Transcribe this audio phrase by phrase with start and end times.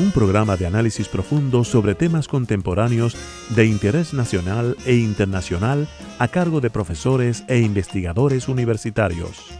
[0.00, 3.16] un programa de análisis profundo sobre temas contemporáneos
[3.50, 9.58] de interés nacional e internacional a cargo de profesores e investigadores universitarios.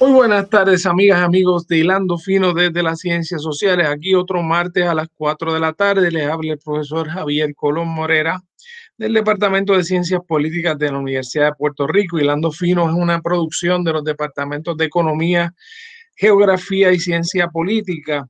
[0.00, 3.88] Muy buenas tardes, amigas, amigos de Hilando Fino desde las Ciencias Sociales.
[3.88, 7.88] Aquí otro martes a las 4 de la tarde les habla el profesor Javier Colón
[7.88, 8.42] Morera
[8.98, 12.18] del Departamento de Ciencias Políticas de la Universidad de Puerto Rico.
[12.18, 15.54] Hilando Fino es una producción de los departamentos de Economía,
[16.16, 18.26] Geografía y Ciencia Política.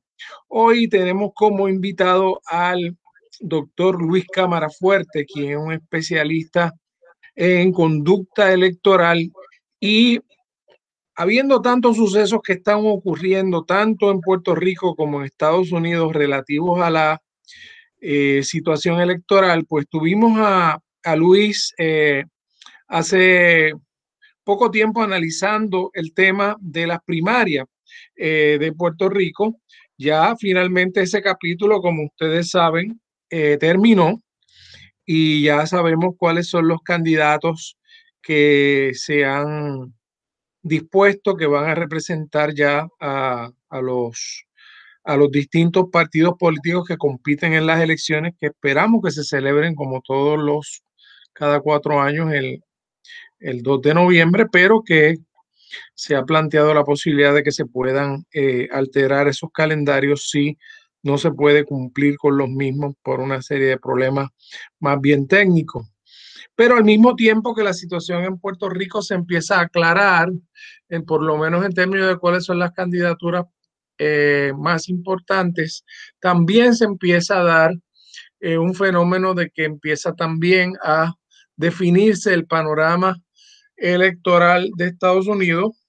[0.47, 2.95] Hoy tenemos como invitado al
[3.39, 6.71] doctor Luis Cámara Fuerte, quien es un especialista
[7.35, 9.31] en conducta electoral
[9.79, 10.19] y
[11.15, 16.79] habiendo tantos sucesos que están ocurriendo tanto en Puerto Rico como en Estados Unidos relativos
[16.81, 17.21] a la
[18.01, 20.81] eh, situación electoral, pues tuvimos a,
[21.15, 22.23] Luis eh,
[22.87, 23.73] hace
[24.43, 27.65] poco tiempo analizando el tema de las primarias
[28.15, 29.59] eh, de Puerto Rico.
[29.97, 33.01] Ya finalmente ese capítulo, como ustedes saben,
[33.59, 34.19] terminó
[35.05, 37.77] y ya sabemos cuáles son los candidatos
[38.21, 39.93] que se han
[40.61, 44.45] dispuesto, que van a representar ya a, a los
[45.03, 49.75] a los distintos partidos políticos que compiten en las elecciones que esperamos que se celebren
[49.75, 50.83] como todos los,
[51.33, 52.63] cada cuatro años, el,
[53.39, 55.17] el 2 de noviembre, pero que
[55.93, 60.57] se ha planteado la posibilidad de que se puedan eh, alterar esos calendarios si
[61.03, 64.29] no se puede cumplir con los mismos por una serie de problemas
[64.79, 65.87] más bien técnicos.
[66.55, 70.29] Pero al mismo tiempo que la situación en Puerto Rico se empieza a aclarar,
[70.89, 73.45] en, por lo menos en términos de cuáles son las candidaturas
[73.99, 75.83] eh, más importantes,
[76.21, 77.71] también se empieza a dar
[78.39, 81.13] eh, un fenómeno de que empieza también a
[81.57, 83.21] definirse el panorama
[83.75, 85.85] electoral de Estados Unidos.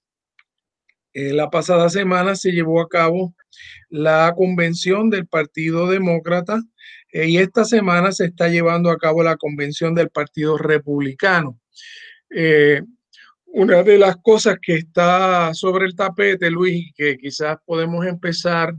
[1.13, 3.33] Eh, la pasada semana se llevó a cabo
[3.89, 6.61] la convención del Partido Demócrata
[7.13, 11.59] y esta semana se está llevando a cabo la convención del Partido Republicano.
[13.53, 18.73] Una de las cosas que está sobre el tapete, Luis, que quizás podemos empezar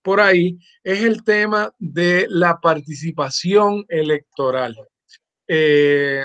[0.00, 4.76] por ahí, es el tema de la participación electoral.
[5.48, 6.24] Eh,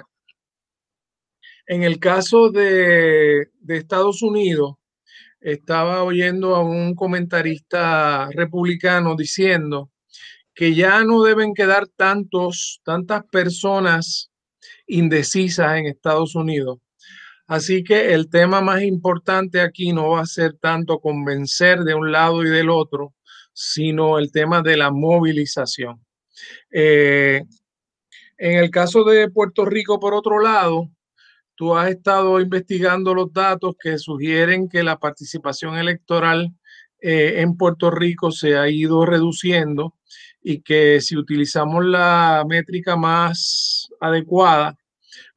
[1.65, 4.75] en el caso de, de, Estados Unidos,
[5.39, 9.89] estaba oyendo a un comentarista republicano diciendo
[10.53, 14.31] que ya no deben quedar tantos, tantas personas
[14.85, 16.77] indecisas en Estados Unidos
[17.51, 22.09] Así que el tema más importante aquí no va a ser tanto convencer de un
[22.09, 23.13] lado y del otro,
[23.51, 26.01] sino el tema de la movilización.
[26.71, 27.43] Eh,
[28.37, 30.89] en el caso de Puerto Rico, por otro lado,
[31.55, 36.53] tú has estado investigando los datos que sugieren que la participación electoral
[37.01, 39.97] eh, en Puerto Rico se ha ido reduciendo
[40.41, 44.77] y que si utilizamos la métrica más adecuada,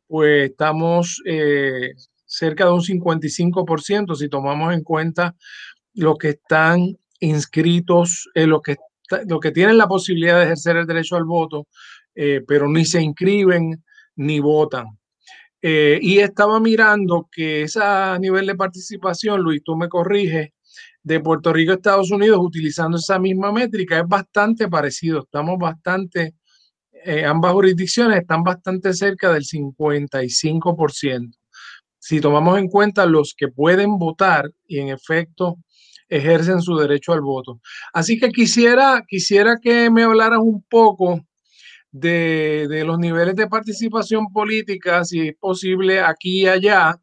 [0.07, 1.93] pues estamos eh,
[2.25, 5.35] cerca de un 55% si tomamos en cuenta
[5.95, 8.77] los que están inscritos, eh, los, que,
[9.27, 11.69] lo que tienen la posibilidad de ejercer el derecho al voto,
[12.15, 13.83] eh, pero ni se inscriben
[14.17, 14.87] ni votan.
[15.63, 17.81] y estaba mirando que ese
[18.21, 20.51] nivel de participación, Luis, tú me corriges,
[21.05, 25.21] de Puerto Rico a Estados Unidos utilizando esa misma métrica es bastante parecido.
[25.21, 26.35] Estamos bastante
[27.05, 31.37] eh, ambas jurisdicciones están bastante cerca del 55%.
[31.99, 35.57] Si tomamos en cuenta los que pueden votar y en efecto
[36.09, 37.61] ejercen su derecho al voto.
[37.93, 41.21] Así que quisiera, quisiera que me hablaras un poco
[41.91, 46.97] de, de los niveles de participación política, si es posible aquí y allá.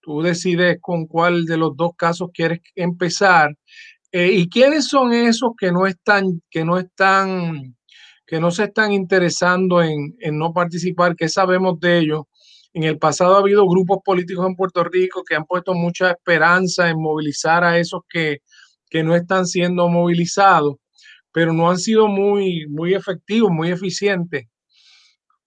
[0.00, 3.54] Tú decides con cuál de los dos casos quieres empezar.
[4.10, 7.76] Eh, ¿Y quiénes son esos que no están, que no están
[8.28, 12.24] que no se están interesando en, no participar, ¿qué sabemos de ellos?
[12.74, 16.90] En el pasado ha habido grupos políticos en Puerto Rico que han puesto mucha esperanza
[16.90, 18.42] en movilizar a esos que,
[18.90, 20.76] que no están siendo movilizados,
[21.32, 24.44] pero no han sido muy, muy efectivos, muy eficientes.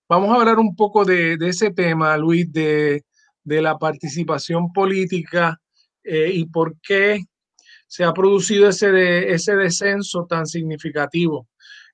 [0.10, 3.04] vamos a hablar un poco de, ese tema, Luis, de,
[3.46, 5.56] la participación política
[6.04, 7.20] eh, y por qué
[7.88, 11.48] se ha producido ese, ese descenso tan significativo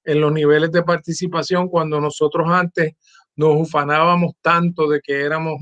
[0.08, 2.94] en los niveles de participación cuando nosotros antes
[3.36, 5.60] nos ufanábamos tanto de que éramos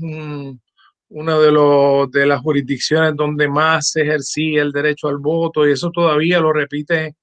[1.08, 6.38] una de, las jurisdicciones donde más se ejercía el derecho al voto y eso todavía
[6.38, 7.16] lo repite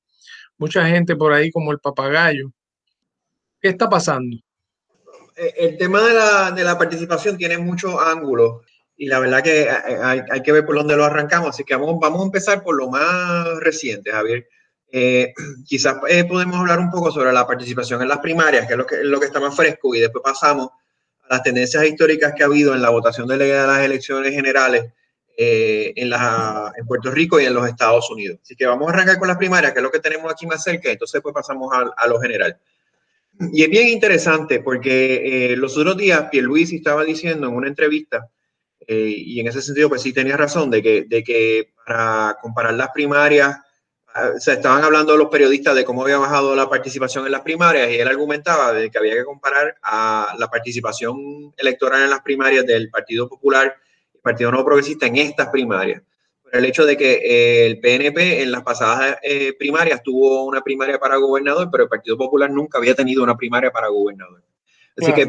[0.58, 2.52] mucha gente por ahí como el papagayo.
[3.62, 4.36] ¿Qué está pasando?
[5.38, 8.66] Eh, el tema de la, de la participación tiene muchos ángulos
[8.98, 11.96] y la verdad que hay, hay, que ver por dónde lo arrancamos, así que vamos,
[12.02, 14.46] vamos a empezar por lo más reciente, Javier.
[14.96, 15.34] Eh,
[15.66, 18.86] quizás eh, podemos hablar un poco sobre la participación en las primarias, que es lo
[18.86, 20.70] que, lo que está más fresco, y después pasamos
[21.24, 24.94] a las tendencias históricas que ha habido en la votación de las elecciones generales
[25.36, 28.38] eh, en, la, en Puerto Rico y en los Estados Unidos.
[28.44, 30.62] Así que vamos a arrancar con las primarias, que es lo que tenemos aquí más
[30.62, 32.56] cerca, entonces pues pasamos a, a lo general.
[33.52, 38.30] Y es bien interesante porque los otros días Pierluisi estaba diciendo en una entrevista,
[38.86, 42.90] y en ese sentido pues sí tenía razón, de que, de que para comparar las
[42.90, 43.58] primarias
[44.40, 47.96] se estaban hablando los periodistas de cómo había bajado la participación en las primarias y
[47.96, 52.90] él argumentaba de que había que comparar a la participación electoral en las primarias del
[52.90, 53.76] Partido Popular
[54.14, 56.02] y Partido Nuevo Progresista en estas primarias.
[56.44, 60.62] Por el hecho de que eh, el PNP en las pasadas eh, primarias tuvo una
[60.62, 64.44] primaria para gobernador, pero el Partido Popular nunca había tenido una primaria para gobernador.
[64.96, 65.26] Así que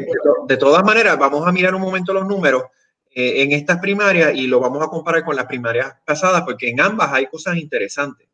[0.47, 2.65] de, todas maneras, vamos a mirar un momento los números
[3.11, 6.81] eh, en estas primarias y lo vamos a comparar con las primarias pasadas, porque en
[6.81, 8.29] ambas hay cosas interesantes.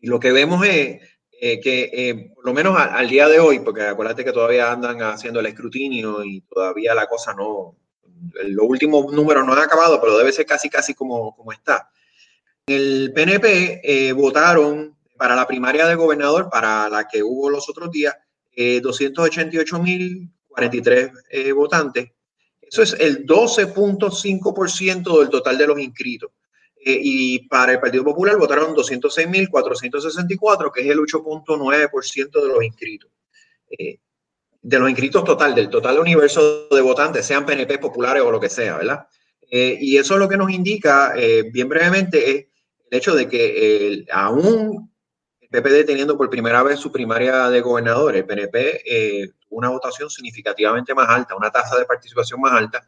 [0.00, 1.00] Y lo que vemos es
[1.40, 5.00] eh, que, eh, por lo menos al, día de hoy, porque acuérdate que todavía andan
[5.02, 7.76] haciendo el escrutinio y todavía la cosa no,
[8.44, 11.90] los últimos números no han acabado, pero debe ser casi, casi como, como está.
[12.66, 17.92] El PNP eh, votaron para la primaria de gobernador, para la que hubo los otros
[17.92, 18.16] días,
[18.56, 22.10] 288.043 votantes.
[22.60, 26.32] Eso es el 12.5% del total de los inscritos.
[26.88, 33.10] Eh, y para el Partido Popular votaron 206.464, que es el 8.9% de los inscritos.
[33.68, 33.98] Eh,
[34.62, 38.48] de los inscritos total, del total universo de votantes, sean PNP, populares o lo que
[38.48, 39.06] sea, ¿verdad?
[39.50, 41.12] Eh, y eso lo que nos indica,
[41.52, 42.46] bien brevemente, es
[42.90, 44.90] el hecho de que aún
[45.40, 50.08] el PPD teniendo por primera vez su primaria de gobernador, el PNP tuvo una votación
[50.08, 52.82] significativamente más alta, una tasa de participación más alta,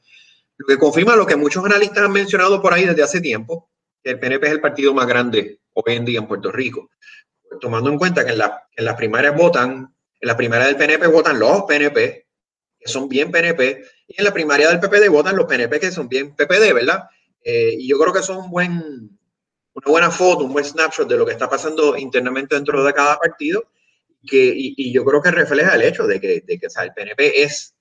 [0.57, 3.70] lo que confirma lo que muchos analistas han mencionado por ahí desde hace tiempo,
[4.05, 6.91] el PNP es el partido más grande hoy en día en Puerto Rico.
[7.61, 11.63] Tomando en cuenta que en, las primarias votan, en la primaria del PNP votan los
[11.63, 12.27] PNP,
[12.79, 16.09] que son bien PNP, y en la primaria del PPD votan los PNP que son
[16.09, 17.05] bien PPD, ¿verdad?
[17.43, 18.73] Eh, y yo creo que son un buen,
[19.75, 23.19] una buena foto, un buen snapshot de lo que está pasando internamente dentro de cada
[23.19, 23.65] partido,
[24.27, 27.75] que, y, yo creo que refleja el hecho de que, de que el PNP es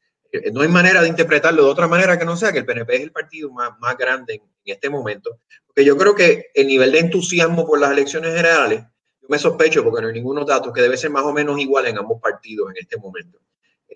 [0.54, 3.02] no hay manera de interpretarlo de otra manera que no sea que el PNP es
[3.02, 5.40] el partido más, más grande en, este momento.
[5.66, 8.84] Porque yo creo que el nivel de entusiasmo por las elecciones generales,
[9.20, 11.88] yo me sospecho, porque no hay ninguno datos, que debe ser más o menos igual
[11.88, 13.40] en ambos partidos en este momento.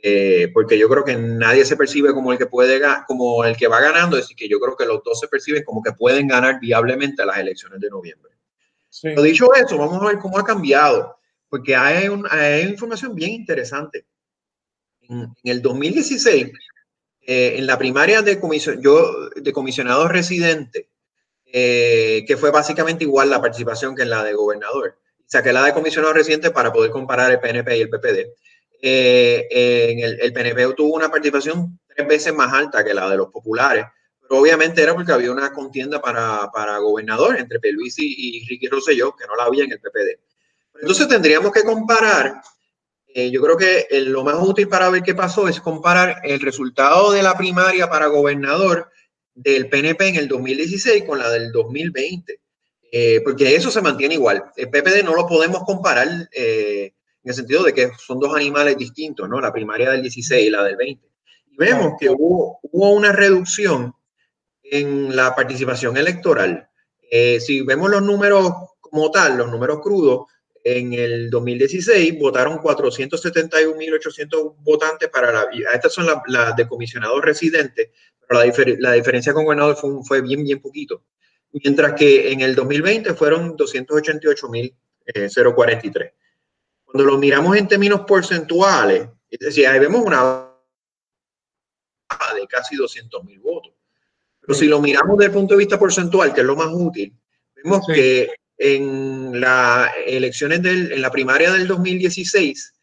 [0.01, 3.67] Eh, porque yo creo que nadie se percibe como el que puede como el que
[3.67, 6.27] va ganando, es decir, que yo creo que los dos se perciben como que pueden
[6.27, 8.31] ganar viablemente las elecciones de noviembre.
[9.01, 11.17] Pero dicho eso, vamos a ver cómo ha cambiado,
[11.49, 14.07] porque hay, hay información bien interesante
[15.09, 16.51] en, el 2016,
[17.21, 20.89] eh, en la primaria de, comisión, yo, de comisionado residente,
[21.45, 24.97] eh, que fue básicamente igual la participación que en la de gobernador.
[25.25, 28.33] Saqué la de comisionado residente para poder comparar el PNP y el PPD.
[28.81, 29.47] Eh,
[29.91, 33.29] en el, el, PNP tuvo una participación tres veces más alta que la de los
[33.29, 33.85] populares,
[34.21, 39.15] pero obviamente era porque había una contienda para, para gobernador entre Peluisi y Ricky Rosselló,
[39.15, 40.19] que no la había en el PPD.
[40.81, 42.41] Entonces tendríamos que comparar
[43.15, 47.11] eh, yo creo que lo más útil para ver qué pasó es comparar el resultado
[47.11, 48.89] de la primaria para gobernador
[49.35, 52.39] del PNP en el 2016 con la del 2020,
[52.91, 54.43] eh, porque eso se mantiene igual.
[54.55, 56.93] El PPD no lo podemos comparar eh,
[57.23, 59.39] en el sentido de que son dos animales distintos, ¿no?
[59.39, 61.07] La primaria del 16 y la del 20.
[61.51, 63.93] Y vemos que hubo, hubo una reducción
[64.63, 66.67] en la participación electoral.
[67.11, 70.25] si vemos los números como tal, los números crudos,
[70.63, 75.47] en el 2016 votaron 471.800 votantes para la...
[75.73, 77.89] Estas son las de comisionados residentes,
[78.27, 81.03] pero la, la diferencia con gobernador fue, fue, bien, bien poquito.
[81.51, 84.73] Mientras que en el 2020 fueron 288.043.
[85.05, 86.13] Eh,
[86.83, 90.49] Cuando lo miramos en términos porcentuales, es decir, ahí vemos una
[92.35, 93.73] de casi 200.000 votos.
[94.39, 97.13] Pero si lo miramos desde el punto de vista porcentual, que es lo más útil,
[97.55, 98.29] vemos que
[98.63, 102.73] en las elecciones del, en la primaria del 2016,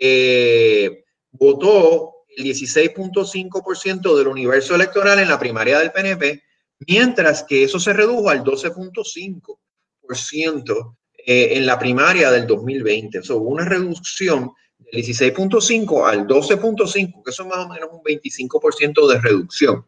[0.00, 6.40] eh, votó el 16.5% del universo electoral en la primaria del PNP,
[6.86, 13.18] mientras que eso se redujo al 12.5% eh, en la primaria del 2020.
[13.18, 18.04] Eso hubo una reducción del 16.5 al 12.5, que eso es más o menos un
[18.04, 19.84] 25% de reducción.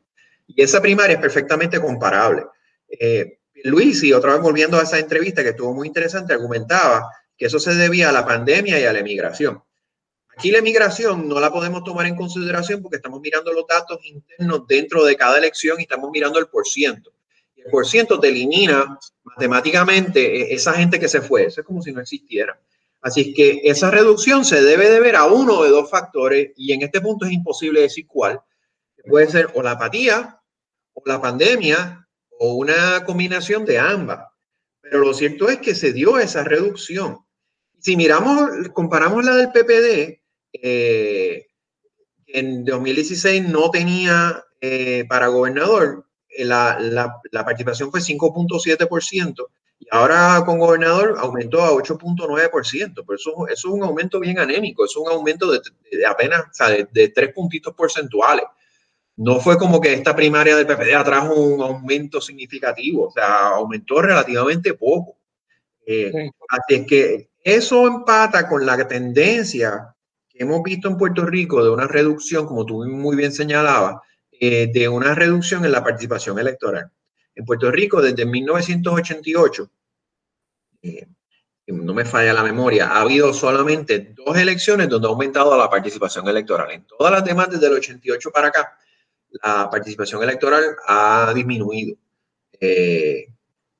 [0.48, 2.46] Y esa primaria es perfectamente comparable.
[2.88, 7.46] Eh, Luis, y otra vez volviendo a esa entrevista que estuvo muy interesante, argumentaba que
[7.46, 9.62] eso se debía a la pandemia y a la emigración.
[10.36, 14.66] Aquí la emigración no la podemos tomar en consideración porque estamos mirando los datos internos
[14.66, 17.12] dentro de cada elección y estamos mirando el por ciento.
[17.56, 21.46] el por ciento te elimina matemáticamente e, esa gente que se fue.
[21.46, 22.60] Eso es como si no existiera.
[23.00, 26.82] Así que esa reducción se debe de ver a uno de dos factores y en
[26.82, 28.40] este punto es imposible decir cuál.
[29.08, 30.40] Puede ser o la apatía
[30.92, 32.05] o la pandemia
[32.38, 34.26] o una combinación de ambas.
[34.80, 37.18] Pero lo cierto es que se dio esa reducción.
[37.80, 40.20] Si miramos, comparamos la del PPD,
[40.52, 41.46] eh,
[42.26, 49.46] en 2016 no tenía eh, para gobernador, eh, la, la, participación fue 5.7%
[49.78, 54.96] y ahora con gobernador aumentó a 8.9%, pero eso, es un aumento bien anémico, es
[54.96, 55.60] un aumento de,
[56.08, 58.44] apenas o sea, de, de, tres puntitos porcentuales.
[59.16, 64.02] No fue como que esta primaria del PPD atrajo un aumento significativo, o sea, aumentó
[64.02, 65.16] relativamente poco.
[66.48, 69.94] Así es que eso empata con la tendencia
[70.28, 73.96] que hemos visto en Puerto Rico de una reducción, como tú muy bien señalabas,
[74.32, 76.90] eh, de una reducción en la participación electoral.
[77.34, 79.70] En Puerto Rico, desde 1988,
[80.82, 81.06] eh,
[81.68, 86.28] no me falla la memoria, ha habido solamente dos elecciones donde ha aumentado la participación
[86.28, 86.70] electoral.
[86.70, 88.76] En todas las demás, desde el 88 para acá,
[89.30, 91.96] la participación electoral ha disminuido.
[92.60, 93.26] Eh,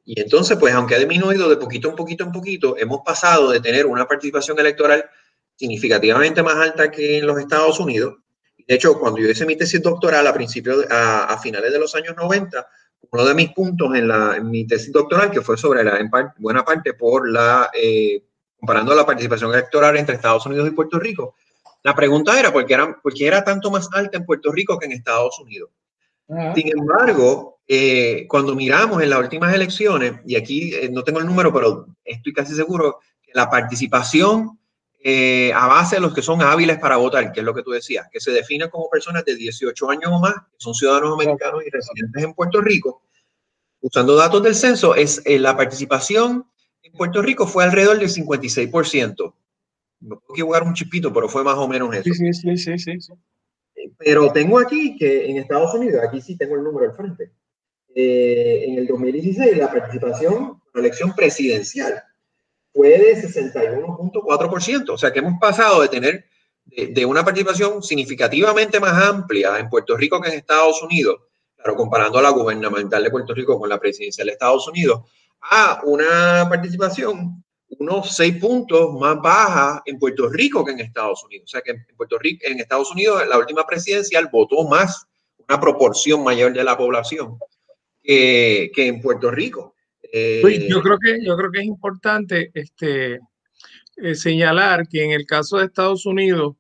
[0.05, 3.61] y entonces, pues, aunque ha disminuido de poquito en poquito en poquito, hemos pasado de
[3.61, 5.05] tener una participación electoral
[5.57, 8.17] significativamente más alta que en los Estados Unidos.
[8.67, 12.17] De hecho, cuando yo hice mi tesis doctoral a principios, a, finales de los años
[12.17, 12.69] 90,
[13.11, 16.65] uno de mis puntos en, la, mi tesis doctoral, que fue sobre la, en buena
[16.65, 18.23] parte por la, eh,
[18.59, 21.35] comparando la participación electoral entre Estados Unidos y Puerto Rico,
[21.83, 24.79] la pregunta era por qué era, por qué era tanto más alta en Puerto Rico
[24.79, 25.71] que en Estados Unidos.
[26.55, 31.27] Sin embargo, eh, cuando miramos en las últimas elecciones, y aquí eh, no tengo el
[31.27, 34.59] número, pero estoy casi seguro que la participación
[35.09, 37.71] eh, a base de los que son hábiles para votar, que es lo que tú
[37.71, 41.63] decías, que se definen como personas de 18 años o más, que son ciudadanos americanos
[41.65, 43.03] y residentes en Puerto Rico,
[43.81, 46.45] usando datos del censo, es eh, la participación
[46.83, 49.33] en Puerto Rico fue alrededor del 56%.
[50.01, 52.05] Me puedo equivocar un chipito, pero fue más o menos eso.
[52.05, 53.13] Sí, sí, sí, sí, sí.
[53.99, 57.33] Pero tengo aquí que en Estados Unidos, aquí sí tengo el número al frente,
[57.95, 62.03] eh, en el 2016 la participación en la elección presidencial
[62.75, 64.91] fue de 61.4%.
[64.91, 66.27] O sea que hemos pasado de tener
[66.67, 71.21] de, una participación significativamente más amplia en Puerto Rico que en Estados Unidos,
[71.57, 75.03] claro, comparando a la gubernamental de Puerto Rico con la presidencial de Estados Unidos,
[75.41, 77.43] a una participación
[77.79, 81.45] unos seis puntos más baja en Puerto Rico que en Estados Unidos.
[81.45, 85.07] O sea que en Puerto Rico, en Estados Unidos, la última presidencial votó más,
[85.49, 87.39] una proporción mayor de la población
[88.03, 89.75] que, que en Puerto Rico.
[90.13, 93.21] Eh, yo creo que yo creo que es importante este,
[93.97, 96.57] eh, señalar que en el caso de Estados Unidos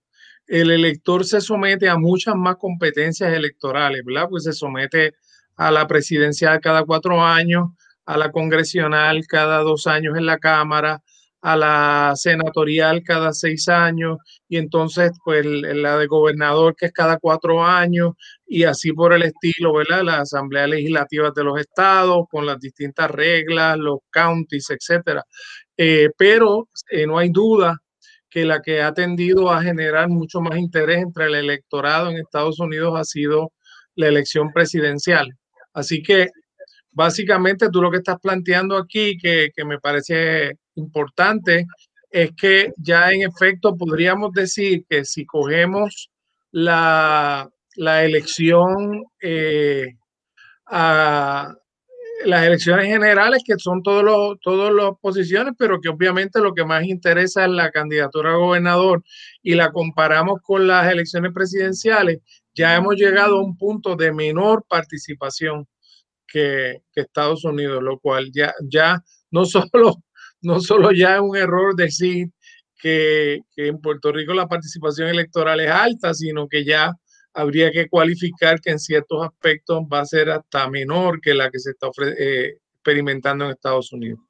[0.46, 4.28] el elector se somete a muchas más competencias electorales, ¿verdad?
[4.28, 5.14] Pues se somete
[5.56, 7.70] a la presidencial cada cuatro años,
[8.04, 11.02] a la congresional cada dos años en la Cámara,
[11.46, 17.18] a la senatorial cada seis años y entonces pues la de gobernador que es cada
[17.18, 20.02] cuatro años y así por el estilo, ¿verdad?
[20.02, 25.22] Las asambleas legislativas de los estados con las distintas reglas, los counties, etcétera.
[25.76, 27.78] Eh, pero eh, no hay duda
[28.28, 32.58] que la que ha tendido a generar mucho más interés entre el electorado en Estados
[32.58, 33.52] Unidos ha sido
[33.94, 35.32] la elección presidencial.
[35.72, 36.30] Así que
[36.90, 41.66] básicamente tú lo que estás planteando aquí, que, que me parece importante,
[42.10, 46.10] es que ya en efecto podríamos decir que si cogemos
[46.50, 49.96] la, la elección eh,
[50.66, 51.54] a
[52.24, 56.64] las elecciones generales, que son todos los, todas las posiciones, pero que obviamente lo que
[56.64, 59.04] más interesa es la candidatura a gobernador
[59.42, 62.20] y la comparamos con las elecciones presidenciales,
[62.54, 65.66] ya hemos llegado a un punto de menor participación
[66.26, 70.02] que, que Estados Unidos, lo cual ya, ya no solo,
[70.46, 72.28] no solo ya es un error decir
[72.80, 76.92] que, en Puerto Rico la participación electoral es alta, sino que ya
[77.34, 81.58] habría que cualificar que en ciertos aspectos va a ser hasta menor que la que
[81.58, 81.88] se está
[82.18, 84.20] eh, experimentando en Estados Unidos.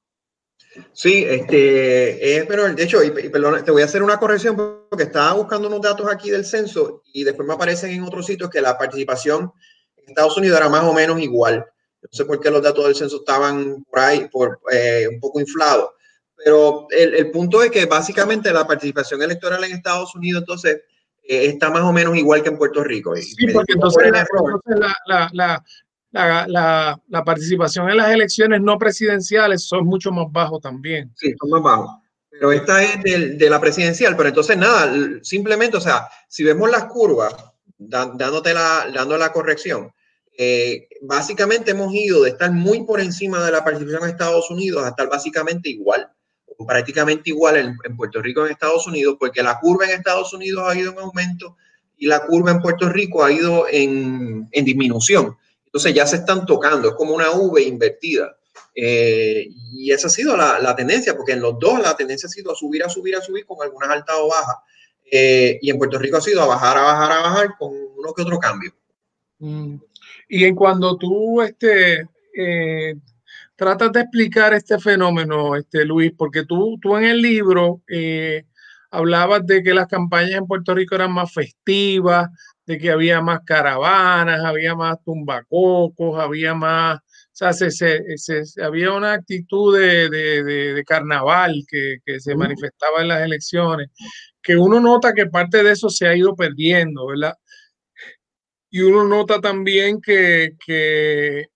[0.92, 4.56] Sí, este, pero de hecho, y, te voy a hacer una corrección
[4.88, 8.50] porque estaba buscando unos datos aquí del censo y después me aparecen en otros sitios
[8.50, 9.52] que la participación
[9.96, 11.64] en Estados Unidos era más o menos igual.
[12.02, 15.40] No sé por qué los datos del censo estaban por ahí, por, eh, un poco
[15.40, 15.90] inflados.
[16.46, 20.80] Pero el, el, punto es que básicamente la participación electoral en Estados Unidos entonces
[21.24, 23.16] eh, está más o menos igual que en Puerto Rico.
[23.16, 25.28] Sí, porque entonces, la, la,
[26.12, 31.12] la, la, la, participación en las elecciones no presidenciales son mucho más bajos también.
[31.16, 31.90] Sí, son más bajos.
[32.30, 36.70] Pero esta es de, de la presidencial, pero entonces nada, simplemente, o sea, si vemos
[36.70, 37.34] las curvas,
[37.76, 39.90] dándote la, dando la corrección,
[40.38, 44.84] eh, básicamente hemos ido de estar muy por encima de la participación en Estados Unidos
[44.84, 46.08] a estar básicamente igual,
[46.66, 50.78] prácticamente igual en, Puerto Rico en Estados Unidos, porque la curva en Estados Unidos ha
[50.78, 51.56] ido en aumento
[51.96, 55.36] y la curva en Puerto Rico ha ido en, en disminución.
[55.64, 58.36] Entonces ya se están tocando, es como una V invertida.
[58.74, 62.30] Eh, y esa ha sido la, la, tendencia, porque en los dos la tendencia ha
[62.30, 64.56] sido a subir, a subir, a subir con algunas altas o bajas.
[65.10, 68.12] Eh, y en Puerto Rico ha sido a bajar, a bajar, a bajar con uno
[68.12, 68.74] que otro cambio.
[69.38, 69.76] Mm.
[70.28, 72.94] Y en cuando tú este, eh,
[73.56, 77.82] tratas de explicar este fenómeno, este, Luis, porque tú, tú en el libro
[78.90, 82.28] hablabas de que las campañas en Puerto Rico eran más festivas,
[82.66, 88.92] de que había más caravanas, había más tumbacocos, había más, o sea, se, se, había
[88.92, 90.42] una actitud de, de,
[90.74, 93.88] de, carnaval que, que, se manifestaba en las elecciones,
[94.42, 97.34] que uno nota que parte de eso se ha ido perdiendo, ¿verdad?
[98.70, 101.46] Y uno nota también que, que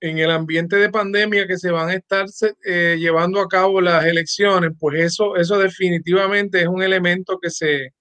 [0.00, 2.26] en el ambiente de pandemia que se van a estar
[2.64, 7.92] eh, llevando a cabo las elecciones, pues eso, eso definitivamente es un elemento que se,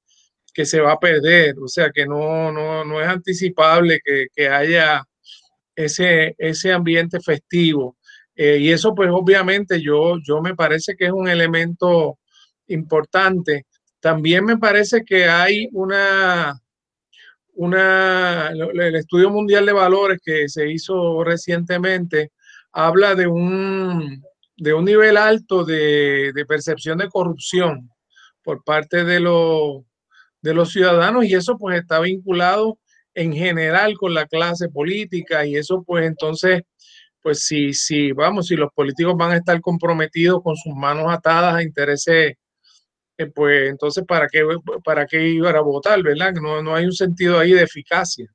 [0.54, 4.48] que se va a perder, o sea que no, no, no es anticipable que, que,
[4.48, 5.04] haya
[5.76, 7.98] ese, ese ambiente festivo.
[8.36, 12.20] Eh, y eso pues obviamente yo, yo me parece que es un elemento
[12.68, 13.66] importante.
[14.00, 16.58] También me parece que hay una,
[17.60, 22.32] una, el Estudio Mundial de Valores que se hizo recientemente
[22.72, 24.24] habla de un,
[24.56, 27.90] de un nivel alto de, de percepción de corrupción
[28.44, 29.84] por parte de los
[30.42, 32.80] de los ciudadanos y eso pues está vinculado
[33.14, 36.62] en general con la clase política y eso pues entonces
[37.22, 41.56] pues si, si vamos, si los políticos van a estar comprometidos con sus manos atadas
[41.56, 42.36] a intereses,
[43.28, 44.44] pues entonces para qué,
[44.84, 46.34] para qué iban a votar, ¿verdad?
[46.34, 48.28] No, no hay un sentido ahí de eficacia.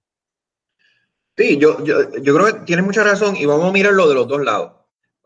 [1.37, 4.29] Sí, yo, yo, yo creo que tienes mucha razón y vamos a mirarlo de los
[4.29, 4.73] dos lados.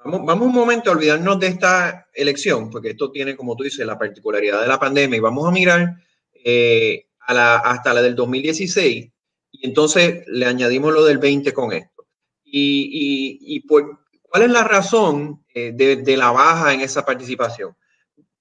[0.04, 3.84] Vamos, vamos un momento a olvidarnos de esta elección, porque esto tiene, como tú dices,
[3.84, 5.96] la particularidad de la pandemia y vamos a mirar
[6.44, 9.10] eh, hasta la del 2016
[9.52, 12.06] y entonces le añadimos lo del 20 con esto.
[12.44, 17.76] Y, y, por, ¿cuál es la razón eh, de, la baja en esa participación?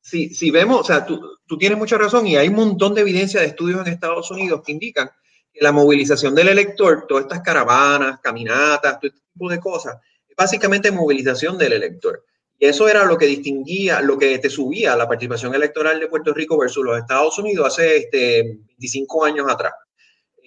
[0.08, 3.02] Si, si vemos, o sea, tú, tú, tienes mucha razón y hay un montón de
[3.02, 5.10] evidencia de estudios en Estados Unidos que indican
[5.52, 10.34] que la movilización del elector, todas estas caravanas, caminatas, todo este tipo de cosas, es
[10.34, 12.24] básicamente movilización del elector.
[12.58, 16.34] Y eso era lo que distinguía, lo que te subía la participación electoral de Puerto
[16.34, 19.74] Rico versus los Estados Unidos hace este, 25 años atrás.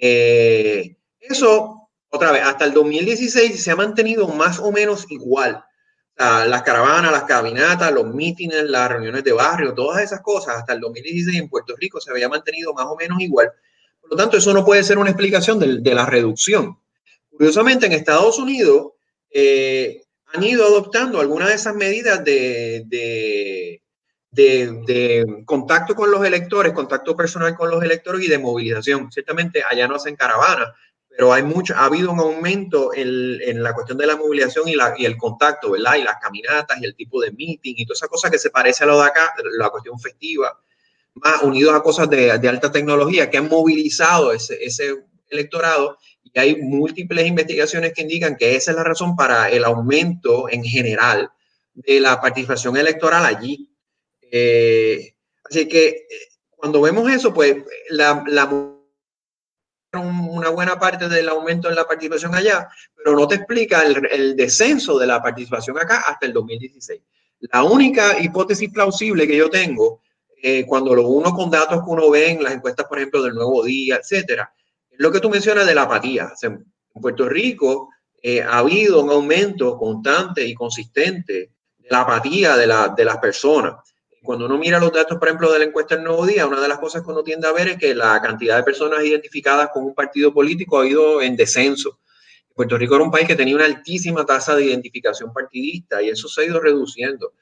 [0.00, 5.62] Eh, eso, otra vez, hasta el 2016 se ha mantenido más o menos igual.
[6.20, 10.80] Las caravanas, las caminatas, los mítines, las reuniones de barrio, todas esas cosas, hasta el
[10.80, 13.50] 2016 en Puerto Rico se había mantenido más o menos igual.
[14.02, 16.78] Por lo tanto, eso no puede ser una explicación de, la reducción.
[17.30, 18.92] Curiosamente, en Estados Unidos,
[19.30, 23.80] eh, han ido adoptando algunas de esas medidas de,
[25.46, 29.10] contacto con los electores, contacto personal con los electores y de movilización.
[29.10, 30.68] Ciertamente allá no hacen caravanas,
[31.20, 34.74] pero hay mucho, ha habido un aumento en, en la cuestión de la movilización y,
[34.74, 35.96] la, y, el contacto, ¿verdad?
[35.96, 38.84] Y las caminatas y el tipo de meeting y toda esa cosa que se parece
[38.84, 40.58] a lo de acá, la cuestión festiva,
[41.16, 44.96] más unidos a cosas de, de alta tecnología que han movilizado ese, ese
[45.28, 50.48] electorado y hay múltiples investigaciones que indican que esa es la razón para el aumento
[50.48, 51.30] en general
[51.74, 53.70] de la participación electoral allí.
[54.22, 56.06] Eh, así que eh,
[56.56, 57.56] cuando vemos eso, pues
[57.90, 58.69] la, la,
[59.98, 64.98] una buena parte del aumento en la participación allá, pero no te explica el, descenso
[64.98, 67.00] de la participación acá hasta el 2016.
[67.40, 70.02] La única hipótesis plausible que yo tengo,
[70.42, 73.34] eh, cuando lo uno con datos que uno ve en las encuestas, por ejemplo, del
[73.34, 74.52] Nuevo Día, etcétera,
[74.92, 76.32] lo que tú mencionas de la apatía.
[76.42, 76.64] en
[77.00, 77.88] Puerto Rico
[78.22, 83.89] eh, ha habido un aumento constante y consistente de la apatía de las personas.
[84.22, 86.68] Cuando uno mira los datos, por ejemplo, de la encuesta del Nuevo Día, una de
[86.68, 89.84] las cosas que uno tiende a ver es que la cantidad de personas identificadas con
[89.84, 91.98] un partido político ha ido en descenso.
[92.54, 96.28] Puerto Rico era un país que tenía una altísima tasa de identificación partidista y eso
[96.28, 97.32] se ha ido reduciendo.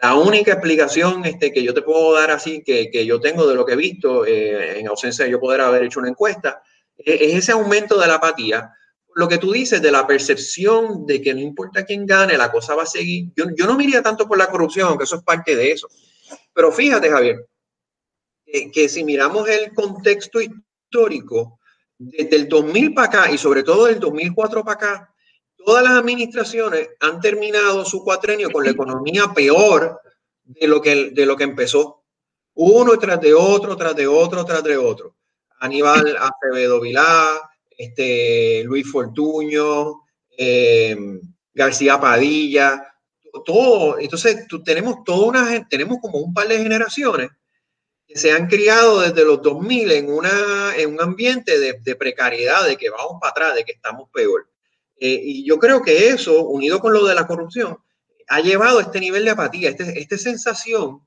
[0.00, 3.54] La única explicación este, que yo te puedo dar así, que, que yo tengo de
[3.54, 6.62] lo que he visto, eh, en ausencia de yo poder haber hecho una encuesta,
[6.96, 8.70] es, ese aumento de la apatía.
[9.14, 12.74] Lo que tú dices de la percepción de que no importa quién gane, la cosa
[12.74, 13.26] va a seguir.
[13.36, 15.88] Yo, yo no miraría tanto por la corrupción, aunque eso es parte de eso.
[16.52, 17.46] Pero fíjate, Javier,
[18.72, 21.58] que si miramos el contexto histórico,
[21.98, 25.14] desde el 2000 para acá y sobre todo del 2004 para acá,
[25.56, 30.00] todas las administraciones han terminado su cuatrenio con la economía peor
[30.44, 32.04] de lo que, de lo que empezó.
[32.54, 35.16] Uno tras de otro, tras de otro, tras de otro.
[35.60, 37.40] Aníbal Acevedo Vilá,
[37.70, 40.02] este, Luis Fortuño,
[40.36, 40.96] eh,
[41.54, 42.91] García Padilla,
[43.44, 43.98] todo.
[43.98, 47.30] Entonces, tenemos toda una, tenemos como un par de generaciones
[48.06, 52.66] que se han criado desde los 2000 en, una, en un ambiente de, de precariedad,
[52.66, 54.48] de que vamos para atrás, de que estamos peor.
[54.98, 57.76] Eh, y yo creo que eso, unido con lo de la corrupción,
[58.28, 61.00] ha llevado a este nivel de apatía, este, esta sensación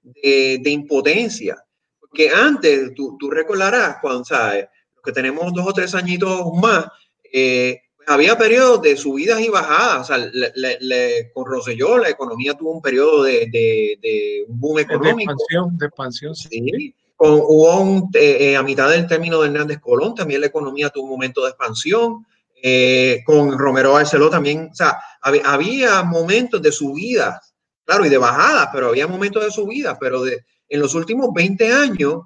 [0.00, 1.62] de, de, impotencia.
[2.00, 4.66] Porque antes, tú, tú recordarás, cuando sabes,
[5.04, 6.86] que tenemos dos o tres añitos más,
[7.30, 10.02] eh, había periodos de subidas y bajadas.
[10.02, 14.60] O sea, le, le, con Rosselló la economía tuvo un periodo de, de, de un
[14.60, 15.32] boom económico.
[15.32, 16.34] De expansión, de expansión.
[16.34, 16.48] Sí.
[16.48, 16.94] sí.
[17.16, 21.04] Con, hubo un, eh, a mitad del término de Hernández Colón, también la economía tuvo
[21.04, 22.26] un momento de expansión.
[22.66, 27.38] Eh, con Romero Barceló también, o sea, había, había, momentos de subida,
[27.84, 31.72] claro, y de bajada, pero había momentos de subida, pero de, en los últimos 20
[31.72, 32.22] años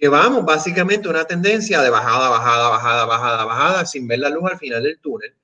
[0.00, 4.58] llevamos básicamente una tendencia de bajada, bajada, bajada, bajada, bajada, sin ver la luz al
[4.58, 5.34] final del túnel,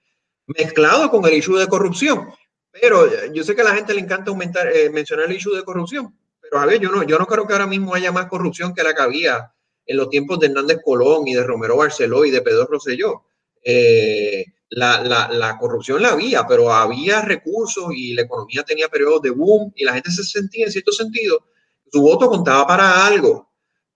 [0.46, 2.28] mezclado con el issue de corrupción.
[2.72, 5.62] Pero yo sé que a la gente le encanta aumentar, eh, mencionar el issue de
[5.62, 8.74] corrupción, pero a ver, yo no, yo no creo que ahora mismo haya más corrupción
[8.74, 9.52] que la que había
[9.84, 13.24] en los tiempos de Hernández Colón y de Romero Barceló y de Pedro Rosselló.
[13.62, 19.22] Eh, la, la, la, corrupción la había, pero había recursos y la economía tenía periodos
[19.22, 21.46] de boom y la gente se sentía en cierto sentido,
[21.90, 23.45] su voto contaba para algo,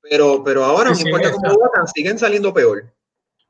[0.02, 2.92] pero, pero ahora sí, no importa cómo votan, siguen saliendo peor.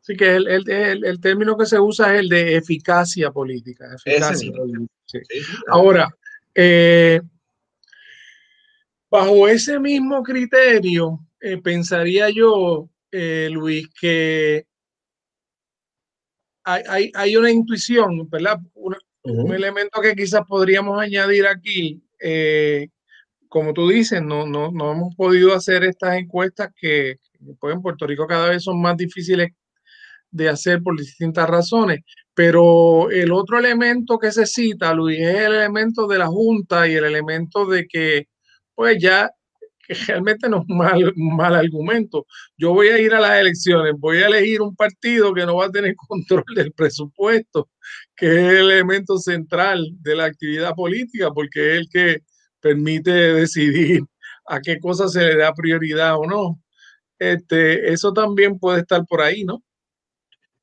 [0.00, 3.94] Sí, que el, el, el, el, término que se usa es el de eficacia política.
[3.94, 4.92] Eficacia política.
[5.06, 5.18] Sí.
[5.28, 6.08] Sí, ahora,
[6.54, 7.20] eh,
[9.10, 14.66] bajo ese mismo criterio, eh, pensaría yo, eh, Luis, que
[16.64, 18.58] hay, hay, hay, una intuición, ¿verdad?
[18.74, 19.44] Una, uh -huh.
[19.44, 22.02] Un elemento que quizás podríamos añadir aquí.
[22.20, 22.88] Eh,
[23.50, 27.16] como tú dices, no, no, no hemos podido hacer estas encuestas que
[27.60, 29.50] pues, en Puerto Rico cada vez son más difíciles
[30.30, 32.00] de hacer por distintas razones.
[32.32, 36.94] Pero el otro elemento que se cita, Luis, es el elemento de la Junta y
[36.94, 38.28] el elemento de que,
[38.74, 39.30] pues ya
[40.06, 42.26] realmente no es mal, mal argumento.
[42.56, 45.66] Yo voy a ir a las elecciones, voy a elegir un partido que no va
[45.66, 47.68] a tener control del presupuesto,
[48.16, 52.29] que es el elemento central de la actividad política, porque es el que
[52.60, 54.02] permite decidir
[54.46, 56.62] a qué cosas se le da prioridad o no.
[57.18, 59.62] Este, eso también puede estar por ahí, ¿no?